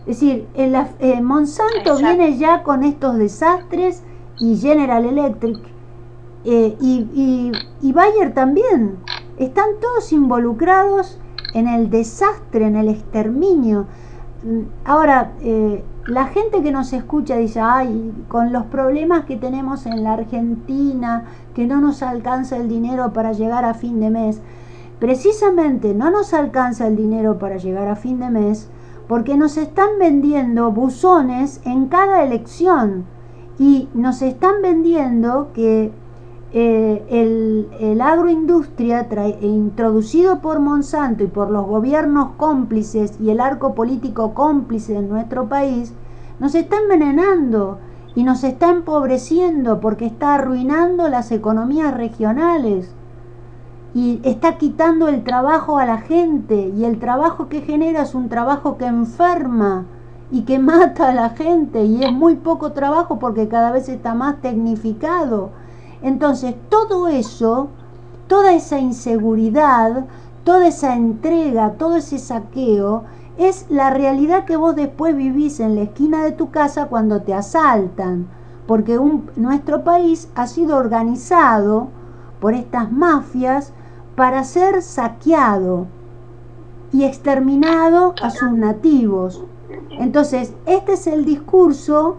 [0.06, 4.02] es decir, eh, Monsanto viene ya con estos desastres
[4.38, 5.58] y General Electric
[6.44, 8.98] eh, y, y, Bayer también.
[9.38, 11.18] Están todos involucrados
[11.54, 13.86] en el desastre, en el exterminio.
[14.42, 19.86] Mm, ahora, eh, la gente que nos escucha dice, ay, con los problemas que tenemos
[19.86, 21.24] en la Argentina,
[21.54, 24.40] que no nos alcanza el dinero para llegar a fin de mes.
[25.00, 28.70] precisamente no nos alcanza el dinero para llegar a fin de mes
[29.08, 33.04] porque nos están vendiendo buzones en cada elección
[33.58, 35.92] y nos están vendiendo que
[36.52, 39.08] eh, el, el, agroindustria
[39.40, 45.48] introducido por Monsanto y por los gobiernos cómplices y el arco político cómplice en nuestro
[45.48, 45.92] país,
[46.38, 47.78] nos está envenenando
[48.14, 52.94] y nos está empobreciendo porque está arruinando las economías regionales
[53.94, 58.28] y está quitando el trabajo a la gente y el trabajo que genera es un
[58.28, 59.86] trabajo que enferma
[60.32, 64.14] y que mata a la gente y es muy poco trabajo porque cada vez está
[64.14, 65.50] más tecnificado.
[66.02, 67.68] Entonces, todo eso,
[68.26, 70.06] toda esa inseguridad,
[70.42, 73.04] toda esa entrega, todo ese saqueo,
[73.38, 77.32] es la realidad que vos después vivís en la esquina de tu casa cuando te
[77.32, 78.28] asaltan,
[78.66, 78.98] porque
[79.36, 81.88] nuestro país ha sido organizado
[82.40, 83.72] por estas mafias
[84.16, 85.86] para ser saqueado
[86.92, 89.44] y exterminado a sus nativos.
[89.98, 92.16] Entonces, este es el discurso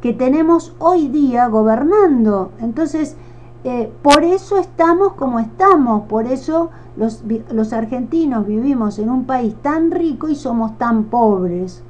[0.00, 2.52] que tenemos hoy día gobernando.
[2.60, 3.16] Entonces,
[3.64, 9.54] eh, por eso estamos como estamos, por eso los, los argentinos vivimos en un país
[9.60, 11.82] tan rico y somos tan pobres.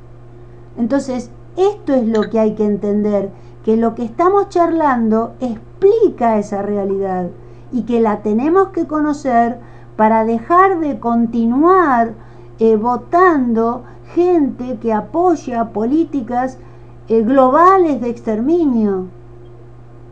[0.77, 3.31] Entonces, esto es lo que hay que entender,
[3.65, 7.31] que lo que estamos charlando explica esa realidad
[7.73, 9.59] y que la tenemos que conocer
[9.97, 12.15] para dejar de continuar
[12.59, 16.59] eh, votando gente que apoya políticas
[17.09, 19.07] eh, globales de exterminio.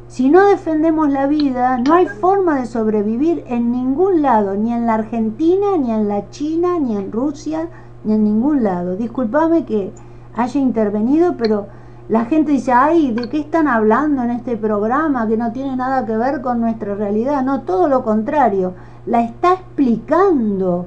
[0.09, 4.87] Si no defendemos la vida, no hay forma de sobrevivir en ningún lado, ni en
[4.87, 7.69] la Argentina, ni en la China, ni en Rusia,
[8.05, 8.97] ni en ningún lado.
[8.97, 9.93] Disculpame que
[10.35, 11.67] haya intervenido, pero
[12.09, 16.07] la gente dice, ay, ¿de qué están hablando en este programa que no tiene nada
[16.07, 17.43] que ver con nuestra realidad?
[17.43, 18.75] No, todo lo contrario,
[19.07, 20.87] la está explicando.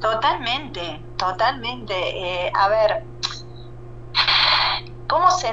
[0.00, 1.94] Totalmente, totalmente.
[1.94, 3.04] Eh, a ver,
[5.08, 5.52] ¿Cómo se,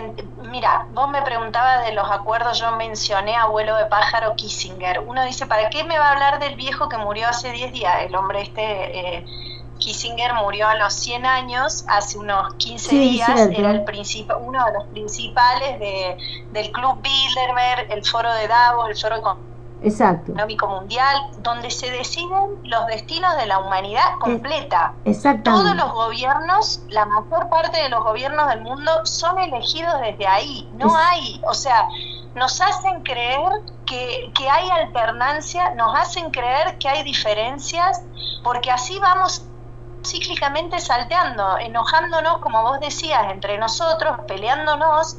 [0.50, 5.02] mira, vos me preguntabas de los acuerdos, yo mencioné abuelo de pájaro Kissinger.
[5.06, 7.94] Uno dice, ¿para qué me va a hablar del viejo que murió hace 10 días?
[8.02, 9.26] El hombre este, eh,
[9.84, 13.84] Kissinger murió a los 100 años, hace unos 15 días, era el
[14.40, 16.18] uno de los principales de,
[16.54, 19.38] del Club Bilderberg, el foro de Davos, el foro
[19.82, 20.32] Exacto.
[20.32, 24.94] económico mundial, donde se deciden los destinos de la humanidad completa.
[25.04, 25.52] Exacto.
[25.52, 30.70] Todos los gobiernos, la mayor parte de los gobiernos del mundo son elegidos desde ahí.
[30.76, 31.90] No hay, o sea,
[32.36, 33.50] nos hacen creer
[33.86, 38.02] que, que hay alternancia, nos hacen creer que hay diferencias,
[38.46, 39.46] porque así vamos
[40.04, 45.18] cíclicamente salteando, enojándonos, como vos decías, entre nosotros, peleándonos,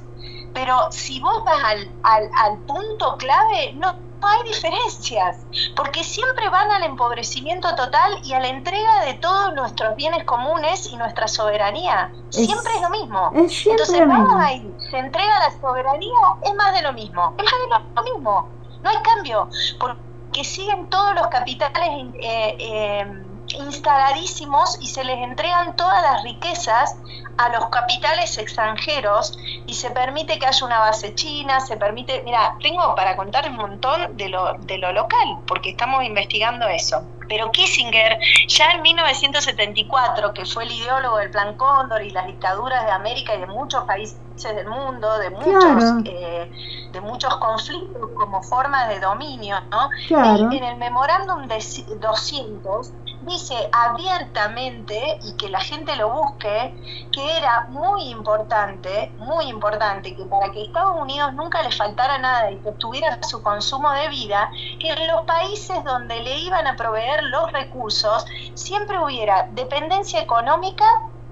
[0.53, 6.71] pero si vos vas al, al, al punto clave, no hay diferencias, porque siempre van
[6.71, 12.13] al empobrecimiento total y a la entrega de todos nuestros bienes comunes y nuestra soberanía.
[12.31, 13.31] siempre es lo mismo.
[13.35, 17.95] Entonces vamos ahí, se entrega la soberanía, es más de lo mismo, es más de
[17.95, 18.49] lo mismo.
[18.83, 23.25] No hay cambio, porque siguen todos los capitales eh, eh,
[23.55, 26.97] instaladísimos y se les entregan todas las riquezas
[27.37, 29.37] a los capitales extranjeros
[29.67, 33.57] y se permite que haya una base china, se permite, mira, tengo para contar un
[33.57, 37.03] montón de lo, de lo local, porque estamos investigando eso.
[37.29, 42.85] Pero Kissinger, ya en 1974, que fue el ideólogo del Plan Cóndor y las dictaduras
[42.85, 46.51] de América y de muchos países del mundo, de muchos, eh,
[46.93, 49.89] de muchos conflictos como forma de dominio, ¿no?
[50.11, 51.65] En el memorándum de
[51.99, 52.93] 200
[53.25, 56.75] dice abiertamente y que la gente lo busque
[57.13, 62.51] que era muy importante, muy importante que para que Estados Unidos nunca le faltara nada
[62.51, 66.77] y que tuviera su consumo de vida, que en los países donde le iban a
[66.77, 70.85] proveer los recursos siempre hubiera dependencia económica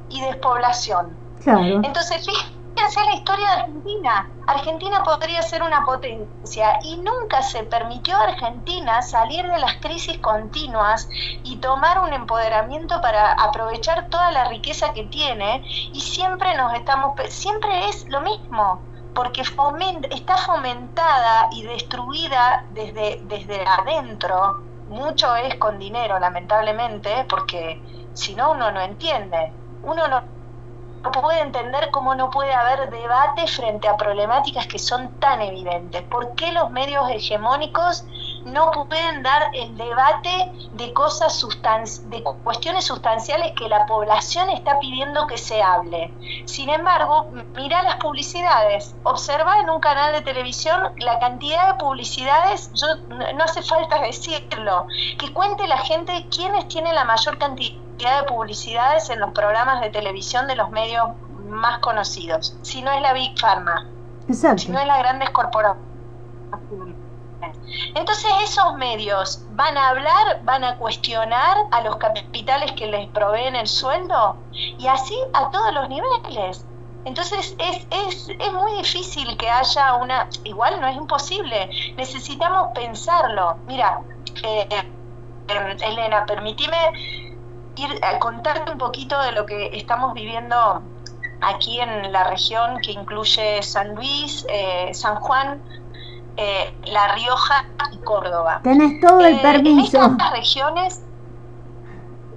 [0.08, 1.16] y despoblación.
[1.44, 4.30] Entonces, fíjate hacer la historia de Argentina.
[4.46, 6.78] Argentina podría ser una potencia.
[6.82, 11.08] Y nunca se permitió a Argentina salir de las crisis continuas
[11.44, 15.64] y tomar un empoderamiento para aprovechar toda la riqueza que tiene.
[15.92, 18.80] Y siempre nos estamos, siempre es lo mismo
[19.14, 27.80] porque está fomentada y destruida desde, desde adentro, mucho es con dinero lamentablemente, porque
[28.14, 29.52] si no uno no entiende,
[29.82, 30.41] uno no no
[31.10, 36.02] puede entender cómo no puede haber debate frente a problemáticas que son tan evidentes.
[36.02, 38.04] ¿Por qué los medios hegemónicos
[38.44, 41.44] no pueden dar el debate de cosas
[42.04, 46.12] de cuestiones sustanciales que la población está pidiendo que se hable.
[46.44, 52.72] Sin embargo, mira las publicidades, observa en un canal de televisión la cantidad de publicidades,
[52.74, 54.86] yo no hace falta decirlo,
[55.18, 57.76] que cuente la gente quiénes tienen la mayor cantidad
[58.10, 61.08] de publicidades en los programas de televisión de los medios
[61.46, 63.86] más conocidos, si no es la Big Pharma,
[64.28, 65.82] si no es las grandes corporaciones.
[67.94, 73.56] Entonces esos medios van a hablar, van a cuestionar a los capitales que les proveen
[73.56, 76.64] el sueldo y así a todos los niveles.
[77.04, 83.56] Entonces es, es, es muy difícil que haya una, igual no es imposible, necesitamos pensarlo.
[83.66, 84.00] Mira,
[84.44, 87.31] eh, eh, Elena, permíteme
[87.76, 90.82] ir a contarte un poquito de lo que estamos viviendo
[91.40, 95.60] aquí en la región que incluye San Luis, eh, San Juan,
[96.36, 98.60] eh, La Rioja y Córdoba.
[98.62, 100.02] Tenés todo el permiso.
[100.02, 101.02] En estas regiones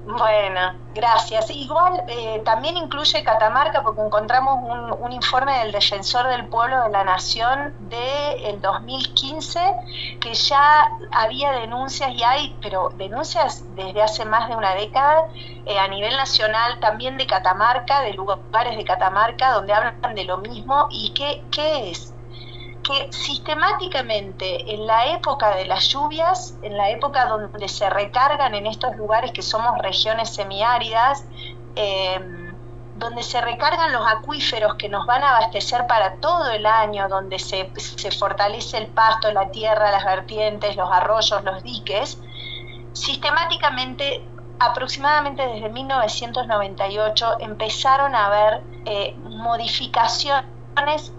[0.07, 1.49] bueno, gracias.
[1.49, 4.59] Igual eh, también incluye Catamarca porque encontramos
[4.99, 9.59] un, informe del Defensor del Pueblo de la Nación del 2015
[10.19, 15.27] que ya había denuncias y hay, pero denuncias desde hace más de una década
[15.65, 20.37] eh, a nivel nacional también de Catamarca, de lugares de Catamarca donde hablan de lo
[20.37, 22.14] mismo y qué, qué es
[22.85, 28.67] que sistemáticamente en la época de las lluvias, en la época donde se recargan en
[28.67, 31.25] estos lugares que somos regiones semiáridas,
[31.75, 32.19] eh,
[32.95, 37.39] donde se recargan los acuíferos que nos van a abastecer para todo el año, donde
[37.39, 42.19] se, se fortalece el pasto, la tierra, las vertientes, los arroyos, los diques,
[42.93, 44.23] sistemáticamente
[44.59, 50.54] aproximadamente desde 1998 empezaron a haber eh, modificaciones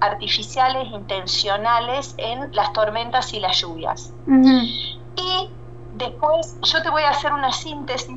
[0.00, 4.12] artificiales intencionales en las tormentas y las lluvias.
[5.16, 5.50] Y
[5.94, 8.14] después yo te voy a hacer una síntesis,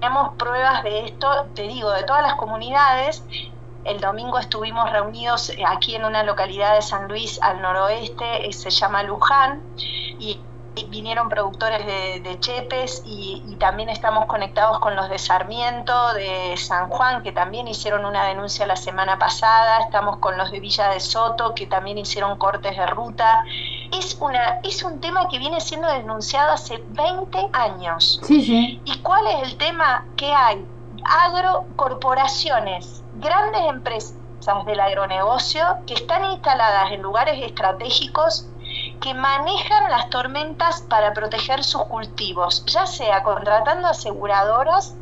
[0.00, 3.24] tenemos pruebas de esto, te digo, de todas las comunidades.
[3.84, 8.70] El domingo estuvimos reunidos aquí en una localidad de San Luis al noroeste, eh, se
[8.70, 9.62] llama Luján,
[10.18, 10.38] y
[10.88, 17.22] vinieron productores de, Chepes y, también estamos conectados con los de Sarmiento, de San Juan,
[17.22, 21.54] que también hicieron una denuncia la semana pasada, estamos con los de Villa de Soto,
[21.54, 23.44] que también hicieron cortes de ruta.
[23.92, 28.20] Es, una, es un tema que viene siendo denunciado hace 20 años.
[28.22, 28.80] Sí, sí.
[28.84, 30.64] ¿Y cuál es el tema que hay?
[31.04, 34.14] Agrocorporaciones, grandes empresas
[34.64, 38.46] del agronegocio que están instaladas en lugares estratégicos
[39.00, 44.94] que manejan las tormentas para proteger sus cultivos, ya sea contratando aseguradoras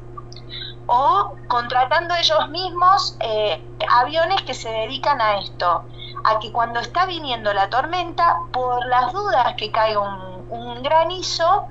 [0.86, 5.84] o contratando ellos mismos eh, aviones que se dedican a esto,
[6.24, 11.66] a que cuando está viniendo la tormenta, por las dudas que caiga un granizo,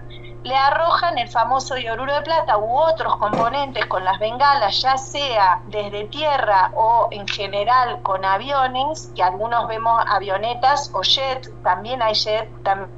[0.48, 5.62] le arrojan el famoso ioruro de plata u otros componentes con las bengalas, ya sea
[5.68, 12.14] desde tierra o en general con aviones, que algunos vemos avionetas o jet, también hay
[12.14, 12.90] jet, también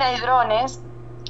[0.00, 0.80] hay drones,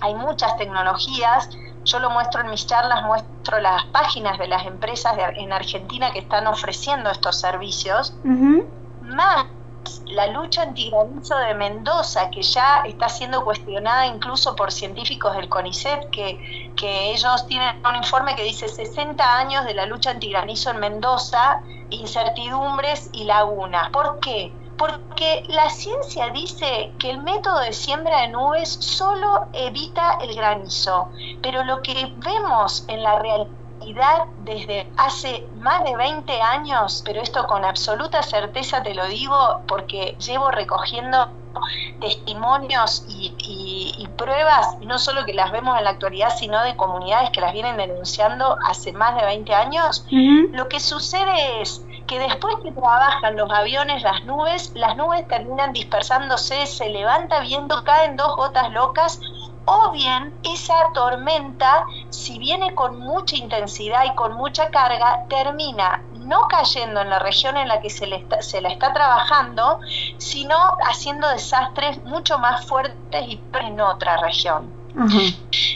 [0.00, 1.50] hay muchas tecnologías.
[1.84, 6.20] Yo lo muestro en mis charlas, muestro las páginas de las empresas en Argentina que
[6.20, 8.14] están ofreciendo estos servicios.
[9.00, 9.46] Más
[10.06, 16.10] la lucha antigranizo de Mendoza, que ya está siendo cuestionada incluso por científicos del CONICET,
[16.10, 20.80] que, que ellos tienen un informe que dice 60 años de la lucha antigranizo en
[20.80, 23.90] Mendoza, incertidumbres y lagunas.
[23.90, 24.52] ¿Por qué?
[24.76, 31.08] Porque la ciencia dice que el método de siembra de nubes solo evita el granizo,
[31.42, 33.57] pero lo que vemos en la realidad
[34.44, 40.16] desde hace más de 20 años, pero esto con absoluta certeza te lo digo porque
[40.18, 41.28] llevo recogiendo
[42.00, 47.40] testimonios y, pruebas, no solo que las vemos en la actualidad, sino de comunidades que
[47.40, 52.72] las vienen denunciando hace más de 20 años, lo que sucede es que después que
[52.72, 58.72] trabajan los aviones, las nubes, las nubes terminan dispersándose, se levanta viendo, caen dos gotas
[58.72, 59.20] locas
[59.68, 66.48] o bien esa tormenta, si viene con mucha intensidad y con mucha carga, termina no
[66.48, 68.06] cayendo en la región en la que se,
[68.40, 69.80] se la está trabajando,
[70.16, 70.56] sino
[70.86, 74.72] haciendo desastres mucho más fuertes y en otra región.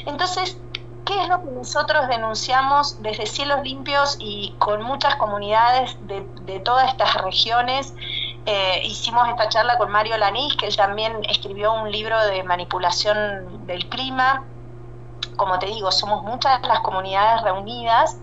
[0.07, 0.57] Entonces,
[1.05, 6.61] ¿qué es lo que nosotros denunciamos desde Cielos Limpios y con muchas comunidades de, de
[6.61, 7.95] todas estas regiones?
[8.45, 13.67] Eh, hicimos esta charla con Mario Lanís, que él también escribió un libro de manipulación
[13.67, 14.45] del clima.
[15.37, 18.19] Como te digo, somos muchas las comunidades reunidas.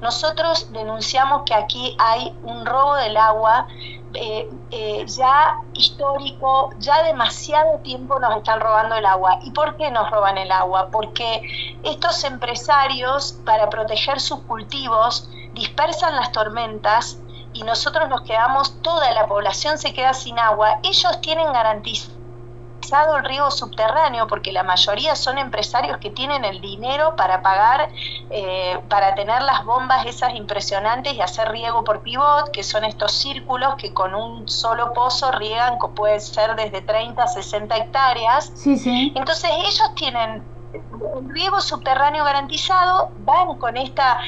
[0.00, 3.66] Nosotros denunciamos que aquí hay un robo del agua
[4.12, 9.40] eh, eh, ya histórico, ya demasiado tiempo nos están robando el agua.
[9.42, 10.90] ¿Y por qué nos roban el agua?
[10.92, 11.42] Porque
[11.82, 17.18] estos empresarios, para proteger sus cultivos, dispersan las tormentas
[17.54, 20.80] y nosotros nos quedamos, toda la población se queda sin agua.
[20.82, 27.16] Ellos tienen garantizado el riego subterráneo porque la mayoría son empresarios que tienen el dinero
[27.16, 27.88] para pagar,
[28.30, 33.12] eh, para tener las bombas esas impresionantes y hacer riego por pivot, que son estos
[33.12, 38.52] círculos que con un solo pozo riegan, puede ser desde 30 a 60 hectáreas.
[38.54, 39.12] Sí, sí.
[39.14, 40.53] Entonces ellos tienen
[41.00, 44.20] un riego subterráneo garantizado, van con esta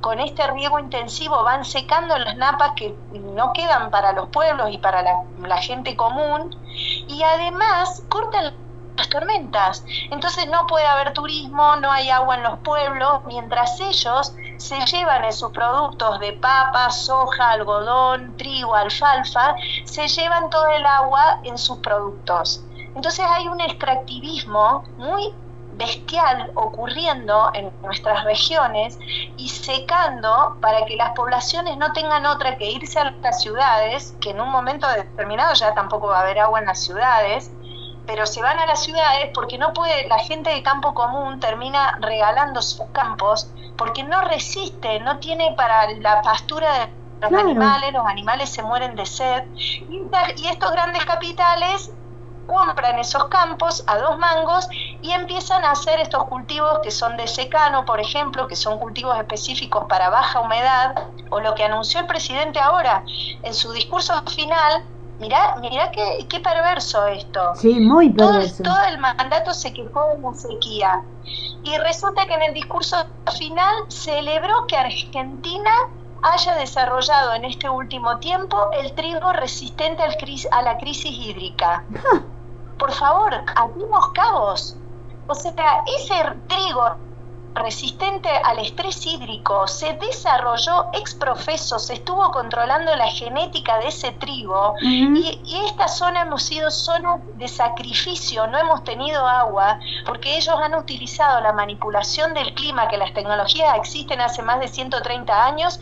[0.00, 4.78] con este riego intensivo, van secando las napas que no quedan para los pueblos y
[4.78, 6.56] para la, la gente común,
[7.06, 8.54] y además cortan
[8.96, 9.84] las tormentas.
[10.10, 15.24] Entonces no puede haber turismo, no hay agua en los pueblos, mientras ellos se llevan
[15.24, 19.54] esos productos de papa, soja, algodón, trigo, alfalfa,
[19.84, 22.64] se llevan todo el agua en sus productos.
[22.94, 25.32] Entonces hay un extractivismo muy
[25.78, 28.98] bestial ocurriendo en nuestras regiones
[29.36, 34.30] y secando para que las poblaciones no tengan otra que irse a las ciudades, que
[34.30, 37.52] en un momento determinado ya tampoco va a haber agua en las ciudades,
[38.06, 41.96] pero se van a las ciudades porque no puede, la gente de campo común termina
[42.00, 46.88] regalando sus campos porque no resiste, no tiene para la pastura de
[47.20, 49.44] los animales, los animales se mueren de sed.
[49.56, 51.92] Y estos grandes capitales
[52.48, 54.68] compran esos campos a dos mangos
[55.02, 59.16] y empiezan a hacer estos cultivos que son de secano, por ejemplo, que son cultivos
[59.16, 60.94] específicos para baja humedad,
[61.30, 63.04] o lo que anunció el presidente ahora
[63.42, 64.82] en su discurso final.
[65.20, 67.40] Mirá, mirá qué, qué perverso esto.
[67.56, 68.62] Sí, muy perverso.
[68.62, 71.02] Todo, todo el mandato se quejó de la sequía.
[71.64, 72.96] Y resulta que en el discurso
[73.36, 75.72] final celebró que Argentina
[76.22, 80.16] haya desarrollado en este último tiempo el trigo resistente al
[80.50, 81.84] a la crisis hídrica.
[82.78, 84.76] Por favor, abrimos cabos.
[85.26, 86.14] O sea, ese
[86.46, 86.96] trigo
[87.54, 94.12] resistente al estrés hídrico se desarrolló ex profeso, se estuvo controlando la genética de ese
[94.12, 100.36] trigo y, y, esta zona hemos sido zona de sacrificio, no hemos tenido agua porque
[100.36, 105.44] ellos han utilizado la manipulación del clima, que las tecnologías existen hace más de 130
[105.44, 105.80] años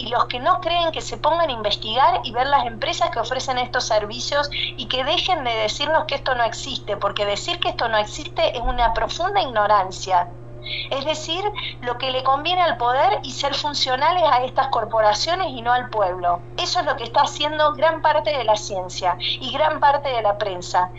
[0.00, 3.20] y los que no creen que se pongan a investigar y ver las empresas que
[3.20, 7.68] ofrecen estos servicios y que dejen de decirnos que esto no existe, porque decir que
[7.68, 10.30] esto no existe es una profunda ignorancia.
[10.90, 11.42] Es decir,
[11.82, 15.90] lo que le conviene al poder y ser funcionales a estas corporaciones y no al
[15.90, 16.40] pueblo.
[16.56, 20.22] Eso es lo que está haciendo gran parte de la ciencia y gran parte de
[20.22, 20.90] la prensa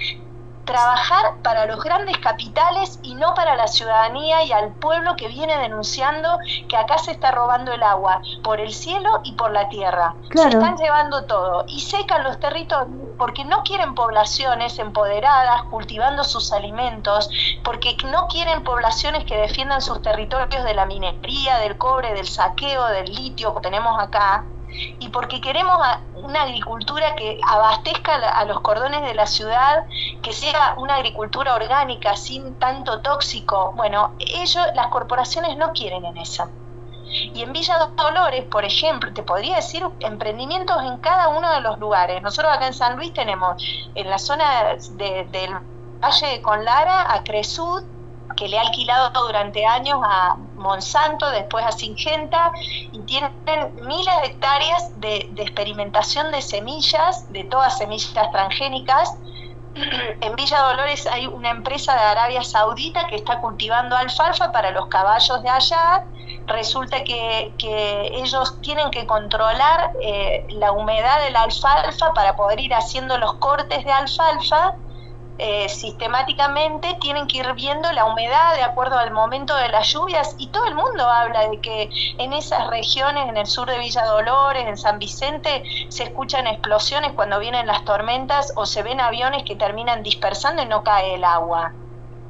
[0.71, 5.57] trabajar para los grandes capitales y no para la ciudadanía y al pueblo que viene
[5.57, 10.15] denunciando que acá se está robando el agua por el cielo y por la tierra.
[10.33, 16.53] Se están llevando todo y secan los territorios porque no quieren poblaciones empoderadas cultivando sus
[16.53, 17.29] alimentos,
[17.63, 22.85] porque no quieren poblaciones que defiendan sus territorios de la minería, del cobre, del saqueo,
[22.85, 24.45] del litio que tenemos acá
[24.99, 25.77] y porque queremos
[26.15, 29.85] una agricultura que abastezca a los cordones de la ciudad,
[30.21, 33.73] que sea una agricultura orgánica, sin tanto tóxico.
[33.75, 36.49] Bueno, ellos, las corporaciones no quieren en eso.
[37.11, 41.77] Y en Villa Dolores, por ejemplo, te podría decir emprendimientos en cada uno de los
[41.77, 42.21] lugares.
[42.21, 43.61] Nosotros acá en San Luis tenemos
[43.95, 45.55] en la zona del
[45.99, 47.83] Valle de Conlara, a Cresud,
[48.35, 52.51] que le ha alquilado durante años a Monsanto, después a Singenta,
[52.91, 53.31] y tienen
[53.81, 59.17] miles de hectáreas de, de experimentación de semillas, de todas semillas transgénicas.
[60.21, 64.87] En Villa Dolores hay una empresa de Arabia Saudita que está cultivando alfalfa para los
[64.87, 66.05] caballos de allá.
[66.47, 67.53] Resulta que,
[68.13, 73.33] ellos tienen que controlar eh, la humedad de la alfalfa para poder ir haciendo los
[73.35, 74.75] cortes de alfalfa
[75.37, 80.35] eh, sistemáticamente tienen que ir viendo la humedad de acuerdo al momento de las lluvias
[80.37, 84.05] y todo el mundo habla de que en esas regiones, en el sur de Villa
[84.05, 89.43] Dolores, en San Vicente, se escuchan explosiones cuando vienen las tormentas o se ven aviones
[89.43, 91.73] que terminan dispersando y no cae el agua.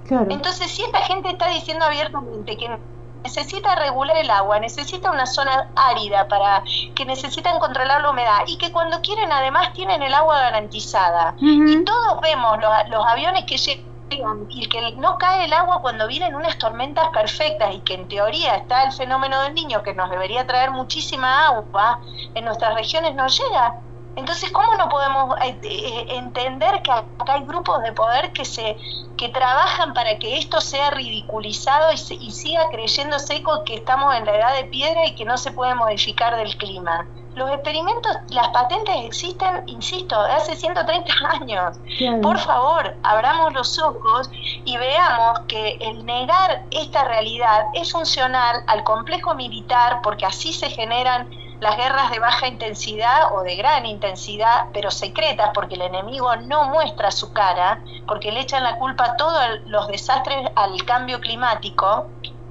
[0.09, 2.77] Entonces, si esta gente está diciendo abiertamente que
[3.23, 6.63] necesita regular el agua, necesita una zona árida para
[6.95, 11.35] que necesitan controlar la humedad y que cuando quieren además tienen el agua garantizada.
[11.39, 12.57] Y todos vemos
[12.89, 17.73] los, aviones que llegan y que no cae el agua cuando vienen unas tormentas perfectas
[17.73, 21.99] y que en teoría está el fenómeno del niño que nos debería traer muchísima agua,
[22.33, 23.75] en nuestras regiones no llega.
[24.15, 28.77] Entonces, ¿cómo no podemos eh, eh, entender que acá hay grupos de poder que se
[29.17, 34.35] que trabajan para que esto sea ridiculizado y, y siga creyéndose que estamos en la
[34.35, 37.07] edad de piedra y que no se puede modificar del clima?
[37.35, 41.77] Los experimentos, las patentes existen, insisto, de hace 130 años.
[42.21, 44.29] Por favor, abramos los ojos
[44.65, 50.69] y veamos que el negar esta realidad es funcional al complejo militar porque así se
[50.69, 51.29] generan
[51.61, 56.65] las guerras de baja intensidad o de gran intensidad, pero secretas, porque el enemigo no
[56.65, 62.07] muestra su cara, porque le echan la culpa a todos los desastres al cambio climático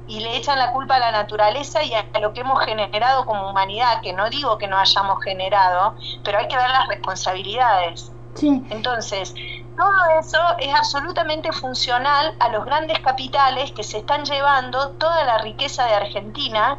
[0.06, 3.50] y le echan la culpa a la naturaleza y a lo que hemos generado como
[3.50, 8.12] humanidad, que no digo que no hayamos generado, pero hay que ver las responsabilidades.
[8.40, 9.34] Entonces,
[9.76, 15.38] todo eso es absolutamente funcional a los grandes capitales que se están llevando toda la
[15.38, 16.78] riqueza de Argentina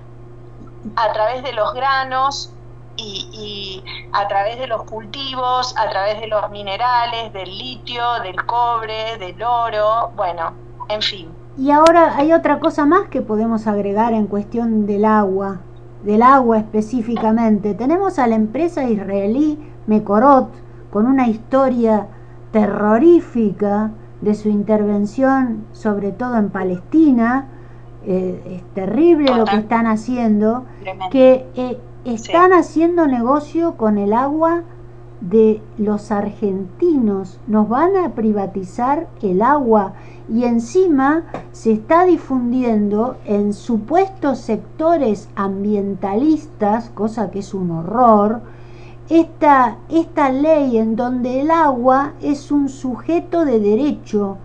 [0.96, 2.52] a través de los granos
[2.98, 9.18] y, a través de los cultivos, a través de los minerales, del litio, del cobre,
[9.18, 10.54] del oro, bueno,
[10.90, 11.30] en fin.
[11.58, 15.62] Y ahora hay otra cosa más que podemos agregar en cuestión del agua,
[16.04, 17.74] del agua específicamente.
[17.74, 20.50] Tenemos a la empresa israelí Mekorot
[20.92, 22.08] con una historia
[22.52, 27.48] terrorífica de su intervención, sobre todo en Palestina,
[28.06, 30.66] eh, es terrible lo que están haciendo,
[31.12, 34.64] que eh, están haciendo negocio con el agua
[35.22, 39.94] de los argentinos, nos van a privatizar el agua.
[40.28, 48.42] Y encima se está difundiendo en supuestos sectores ambientalistas, cosa que es un horror,
[49.10, 54.38] esta, esta ley en donde el agua es un sujeto de derecho,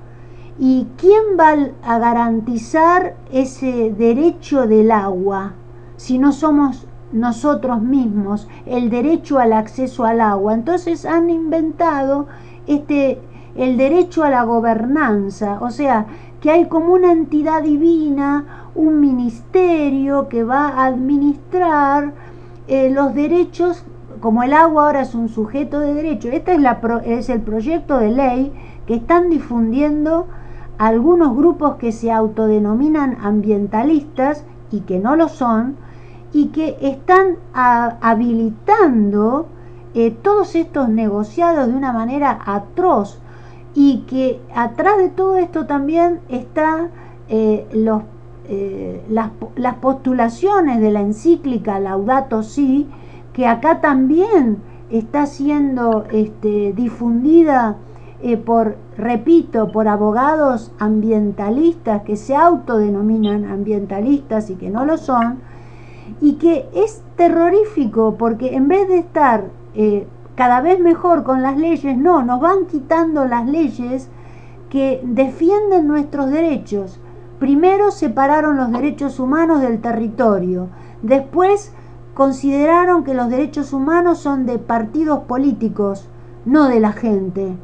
[0.58, 5.52] ¿Y quién va a garantizar ese derecho del agua
[5.96, 10.54] si no somos nosotros mismos el derecho al acceso al agua?
[10.54, 12.26] Entonces han inventado
[12.66, 13.20] este
[13.54, 16.06] el derecho a la gobernanza, o sea,
[16.40, 22.12] que hay como una entidad divina, un ministerio que va a administrar
[22.68, 23.84] eh, los derechos,
[24.20, 26.28] como el agua ahora es un sujeto de derecho.
[26.28, 28.52] Este es, la es el proyecto de ley
[28.86, 30.26] que están difundiendo
[30.78, 35.76] algunos grupos que se autodenominan ambientalistas y que no lo son,
[36.32, 39.46] y que están habilitando
[39.94, 43.18] eh, todos estos negociados de una manera atroz
[43.74, 46.90] y que atrás de todo esto también está
[47.28, 47.66] eh,
[48.48, 52.86] eh, las, las, postulaciones de la encíclica Laudato Si,
[53.32, 54.58] que acá también
[54.90, 57.76] está siendo este, difundida
[58.22, 65.40] eh, por, repito, por abogados ambientalistas que se autodenominan ambientalistas y que no lo son,
[66.20, 69.44] y que es terrorífico porque en vez de estar
[69.74, 74.08] eh, cada vez mejor con las leyes, no, nos van quitando las leyes
[74.68, 77.00] que defienden nuestros derechos.
[77.38, 80.68] Primero separaron los derechos humanos del territorio,
[81.02, 81.72] después
[82.14, 86.08] consideraron que los derechos humanos son de partidos políticos,
[86.46, 87.56] no de la gente.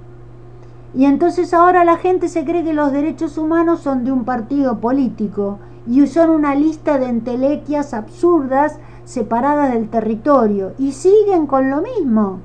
[0.94, 4.78] Y entonces ahora la gente se cree que los derechos humanos son de un partido
[4.78, 11.80] político y son una lista de entelequias absurdas separadas del territorio y siguen con lo
[11.80, 12.40] mismo.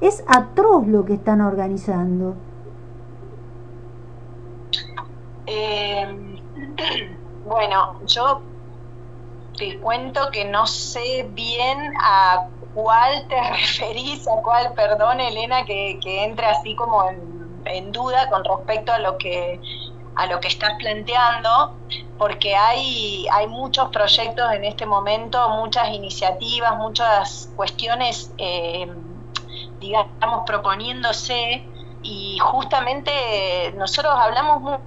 [0.00, 2.34] Es atroz lo que están organizando.
[5.46, 6.40] Eh,
[7.46, 8.42] bueno, yo
[9.56, 15.98] te cuento que no sé bien a cuál te referís, a cuál, perdón Elena, que,
[16.02, 17.35] que entra así como en
[17.66, 19.60] en duda con respecto a lo que
[20.16, 21.74] a lo que estás planteando,
[22.16, 28.90] porque hay, hay muchos proyectos en este momento, muchas iniciativas, muchas cuestiones, eh,
[29.78, 31.68] digamos, proponiéndose,
[32.02, 34.80] y justamente nosotros hablamos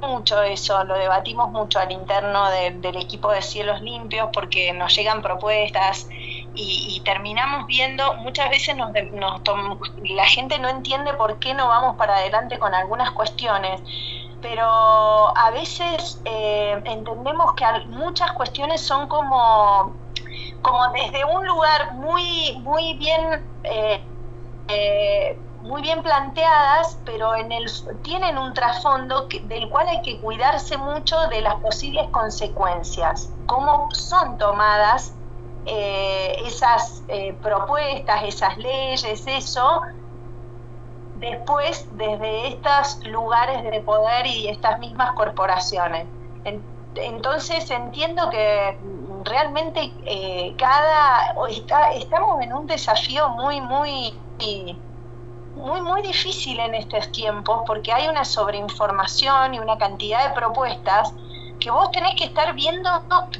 [0.00, 4.96] mucho de eso, lo debatimos mucho al interno del equipo de Cielos Limpios, porque nos
[4.96, 6.08] llegan propuestas,
[6.54, 8.92] y, terminamos viendo, muchas veces nos,
[10.04, 13.80] la gente no entiende por qué no vamos para adelante con algunas cuestiones,
[14.42, 19.94] pero a veces eh, entendemos que muchas cuestiones son como,
[20.62, 23.44] como desde un lugar muy, muy bien...
[23.64, 24.02] Eh,
[24.68, 27.66] eh, muy bien planteadas, pero en el,
[28.02, 34.38] tienen un trasfondo del cual hay que cuidarse mucho de las posibles consecuencias, cómo son
[34.38, 35.14] tomadas
[35.66, 39.82] eh, esas eh, propuestas, esas leyes, eso,
[41.14, 46.06] después desde estos lugares de poder y estas mismas corporaciones.
[46.94, 48.78] entonces entiendo que
[49.24, 51.34] realmente eh, cada
[51.94, 54.18] estamos en un desafío muy muy
[55.54, 61.14] muy muy difícil en estos tiempos porque hay una sobreinformación y una cantidad de propuestas
[61.60, 62.88] que vos tenés que estar viendo,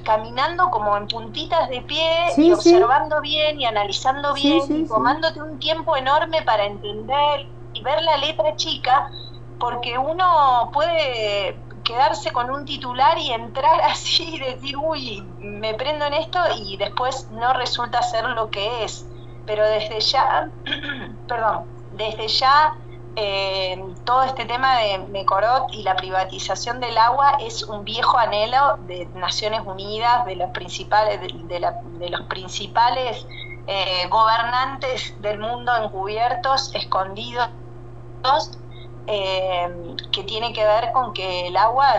[0.05, 5.59] caminando como en puntitas de pie y observando bien y analizando bien y tomándote un
[5.59, 9.11] tiempo enorme para entender y ver la letra chica,
[9.59, 16.05] porque uno puede quedarse con un titular y entrar así y decir, uy, me prendo
[16.05, 19.07] en esto y después no resulta ser lo que es.
[19.47, 20.51] Pero desde ya,
[21.27, 22.75] perdón, desde ya
[24.05, 29.07] todo este tema de Mecorot y la privatización del agua es un viejo anhelo de
[29.15, 33.27] Naciones Unidas, de los principales, de, los principales
[33.67, 37.49] eh, gobernantes del mundo encubiertos, escondidos,
[39.07, 39.69] eh,
[40.13, 41.97] que tiene que ver con que el agua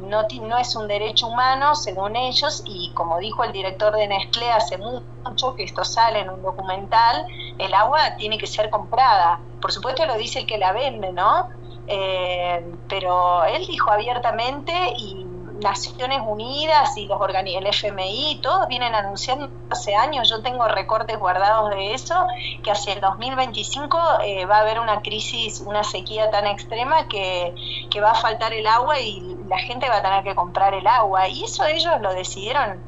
[0.00, 4.50] no, no es un derecho humano, según ellos, y como dijo el director de Nestlé
[4.50, 7.24] hace mucho, que esto sale en un documental,
[7.58, 9.40] el agua tiene que ser comprada.
[9.60, 11.48] Por supuesto lo dice el que la vende, ¿no?
[11.86, 15.26] Eh, pero él dijo abiertamente y
[15.60, 21.70] Naciones Unidas y los el FMI, todos vienen anunciando hace años, yo tengo recortes guardados
[21.70, 22.14] de eso,
[22.62, 27.54] que hacia el 2025 eh, va a haber una crisis, una sequía tan extrema que,
[27.90, 30.86] que va a faltar el agua y la gente va a tener que comprar el
[30.86, 31.28] agua.
[31.28, 32.82] Y eso ellos lo decidieron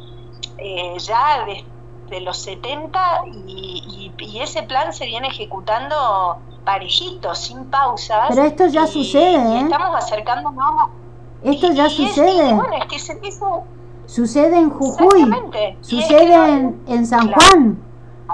[0.58, 8.26] eh, ya desde los 70 y, y, ese plan se viene ejecutando parejito, sin pausas.
[8.30, 9.60] Pero esto ya sucede, ¿eh?
[9.60, 10.90] estamos acercándonos
[11.44, 12.58] esto ya sucede.
[14.06, 15.30] sucede en Jujuy,
[15.80, 17.78] sucede en, San Juan.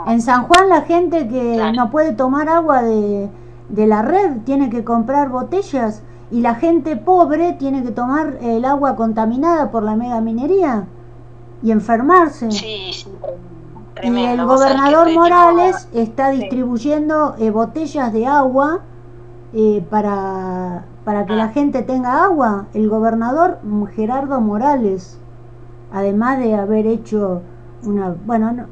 [0.06, 3.28] En San Juan la gente que no puede tomar agua de,
[3.68, 8.64] de la red tiene que comprar botellas y la gente pobre tiene que tomar el
[8.64, 10.86] agua contaminada por la mega minería
[11.62, 12.50] y enfermarse.
[12.50, 13.08] Sí, sí,
[14.02, 18.80] y el gobernador Morales está distribuyendo eh, botellas de agua
[19.52, 21.48] eh, para para que la ah.
[21.48, 22.66] gente tenga agua.
[22.74, 23.60] El gobernador
[23.96, 25.18] Gerardo Morales,
[25.90, 27.40] además de haber hecho
[27.82, 28.66] una, bueno,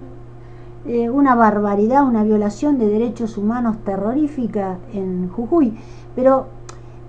[0.84, 5.78] eh, una barbaridad, una violación de derechos humanos terrorífica en Jujuy.
[6.14, 6.49] Pero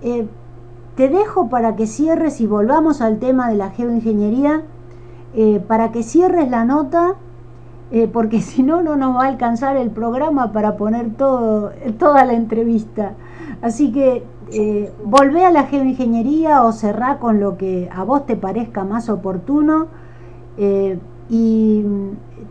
[0.00, 0.26] eh,
[0.96, 4.62] te dejo para que cierres y volvamos al tema de la geoingeniería,
[5.34, 7.16] eh, para que cierres la nota.
[8.14, 12.32] porque si no, no nos va a alcanzar el programa para poner todo, toda la
[12.32, 13.12] entrevista.
[13.60, 18.36] Así que eh, volvé a la geoingeniería o cerrá con lo que a vos te
[18.36, 19.88] parezca más oportuno.
[20.56, 21.84] Eh, y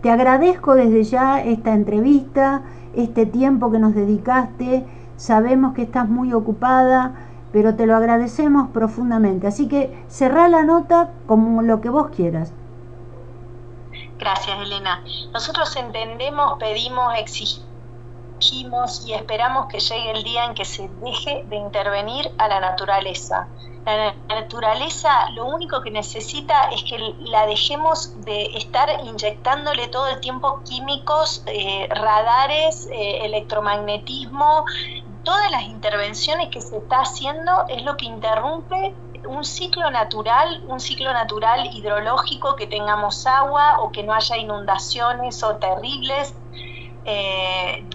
[0.01, 2.61] te agradezco desde ya esta entrevista,
[2.95, 4.85] este tiempo que nos dedicaste.
[5.15, 7.15] Sabemos que estás muy ocupada,
[7.51, 9.47] pero te lo agradecemos profundamente.
[9.47, 12.53] Así que cerrá la nota como lo que vos quieras.
[14.19, 15.03] Gracias, Elena.
[15.33, 17.66] Nosotros entendemos, pedimos, exigimos
[19.05, 23.47] y esperamos que llegue el día en que se deje de intervenir a la naturaleza.
[23.85, 30.19] La naturaleza lo único que necesita es que la dejemos de estar inyectándole todo el
[30.19, 34.65] tiempo químicos, eh, radares, eh, electromagnetismo.
[35.23, 38.93] Todas las intervenciones que se está haciendo es lo que interrumpe
[39.25, 45.43] un ciclo natural, un ciclo natural hidrológico, que tengamos agua o que no haya inundaciones
[45.43, 46.33] o terribles.
[47.05, 47.85] Eh,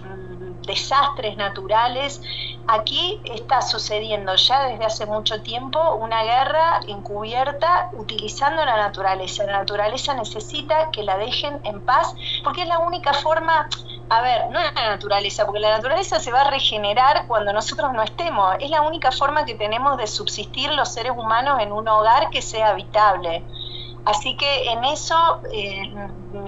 [0.67, 2.21] desastres naturales.
[2.67, 9.45] Aquí está sucediendo ya desde hace mucho tiempo una guerra encubierta utilizando la naturaleza.
[9.45, 13.69] La naturaleza necesita que la dejen en paz porque es la única forma,
[14.09, 17.93] a ver, no es la naturaleza, porque la naturaleza se va a regenerar cuando nosotros
[17.93, 18.57] no estemos.
[18.61, 22.43] Es la única forma que tenemos de subsistir los seres humanos en un hogar que
[22.43, 23.45] sea habitable.
[24.05, 25.17] Así que en eso
[25.53, 25.83] eh,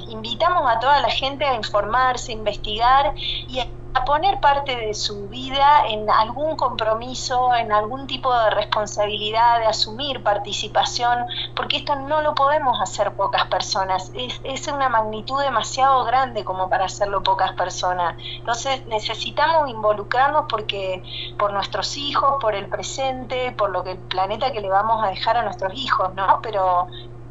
[0.09, 3.15] invitamos a toda la gente a informarse, a investigar
[3.49, 9.61] y a poner parte de su vida en algún compromiso, en algún tipo de responsabilidad,
[9.61, 15.41] de asumir participación, porque esto no lo podemos hacer pocas personas, es, es una magnitud
[15.41, 18.17] demasiado grande como para hacerlo pocas personas.
[18.39, 21.03] Entonces necesitamos involucrarnos porque
[21.39, 25.09] por nuestros hijos, por el presente, por lo que el planeta que le vamos a
[25.09, 26.41] dejar a nuestros hijos, ¿no?
[26.43, 26.89] Pero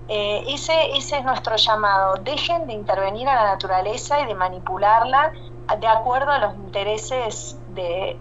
[0.08, 2.16] ese, ese es nuestro llamado.
[2.24, 5.32] Dejen de intervenir a la naturaleza y de manipularla
[5.80, 8.18] de acuerdo a los intereses de,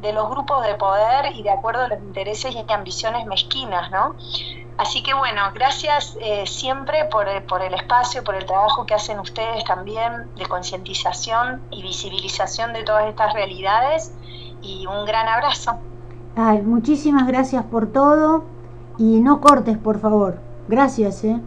[0.00, 4.14] de, los grupos de poder y de acuerdo a los intereses y ambiciones mezquinas, ¿no?
[4.78, 9.18] Así que bueno, gracias eh, siempre por, por, el espacio, por el trabajo que hacen
[9.18, 14.12] ustedes también de concientización y visibilización de todas estas realidades
[14.62, 15.78] y un gran abrazo.
[16.36, 18.44] Ay, muchísimas gracias por todo
[18.98, 20.51] y no cortes, por favor.
[20.68, 21.40] Gracias, ¿eh?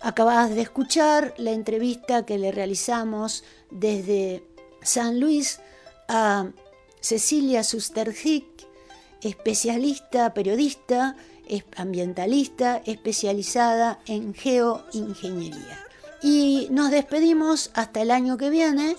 [0.00, 4.44] Acabas de escuchar la entrevista que le realizamos desde
[4.82, 5.60] San Luis
[6.08, 6.50] a
[7.00, 8.44] Cecilia Susterhick,
[9.22, 11.16] especialista, periodista,
[11.76, 15.78] ambientalista, especializada en geoingeniería.
[16.22, 18.96] Y nos despedimos hasta el año que viene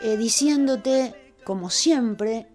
[0.00, 1.14] eh, diciéndote,
[1.44, 2.46] como siempre,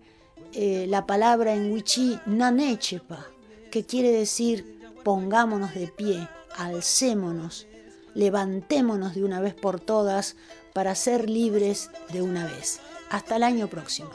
[0.53, 3.27] eh, la palabra en wichí nanechepa,
[3.71, 4.74] que quiere decir
[5.05, 6.27] pongámonos de pie,
[6.57, 7.67] alcémonos,
[8.15, 10.35] levantémonos de una vez por todas
[10.73, 12.81] para ser libres de una vez.
[13.11, 14.09] Hasta el año próximo.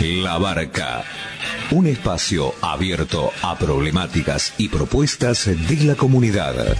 [0.00, 1.02] La Barca.
[1.70, 6.76] Un espacio abierto a problemáticas y propuestas de la comunidad.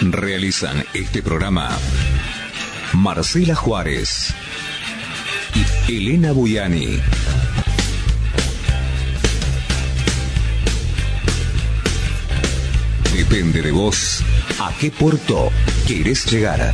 [0.00, 1.68] Realizan este programa
[2.94, 4.32] Marcela Juárez
[5.86, 6.98] y Elena Buyani.
[13.18, 14.22] Depende de vos
[14.60, 15.50] a qué puerto
[15.88, 16.72] quieres llegar.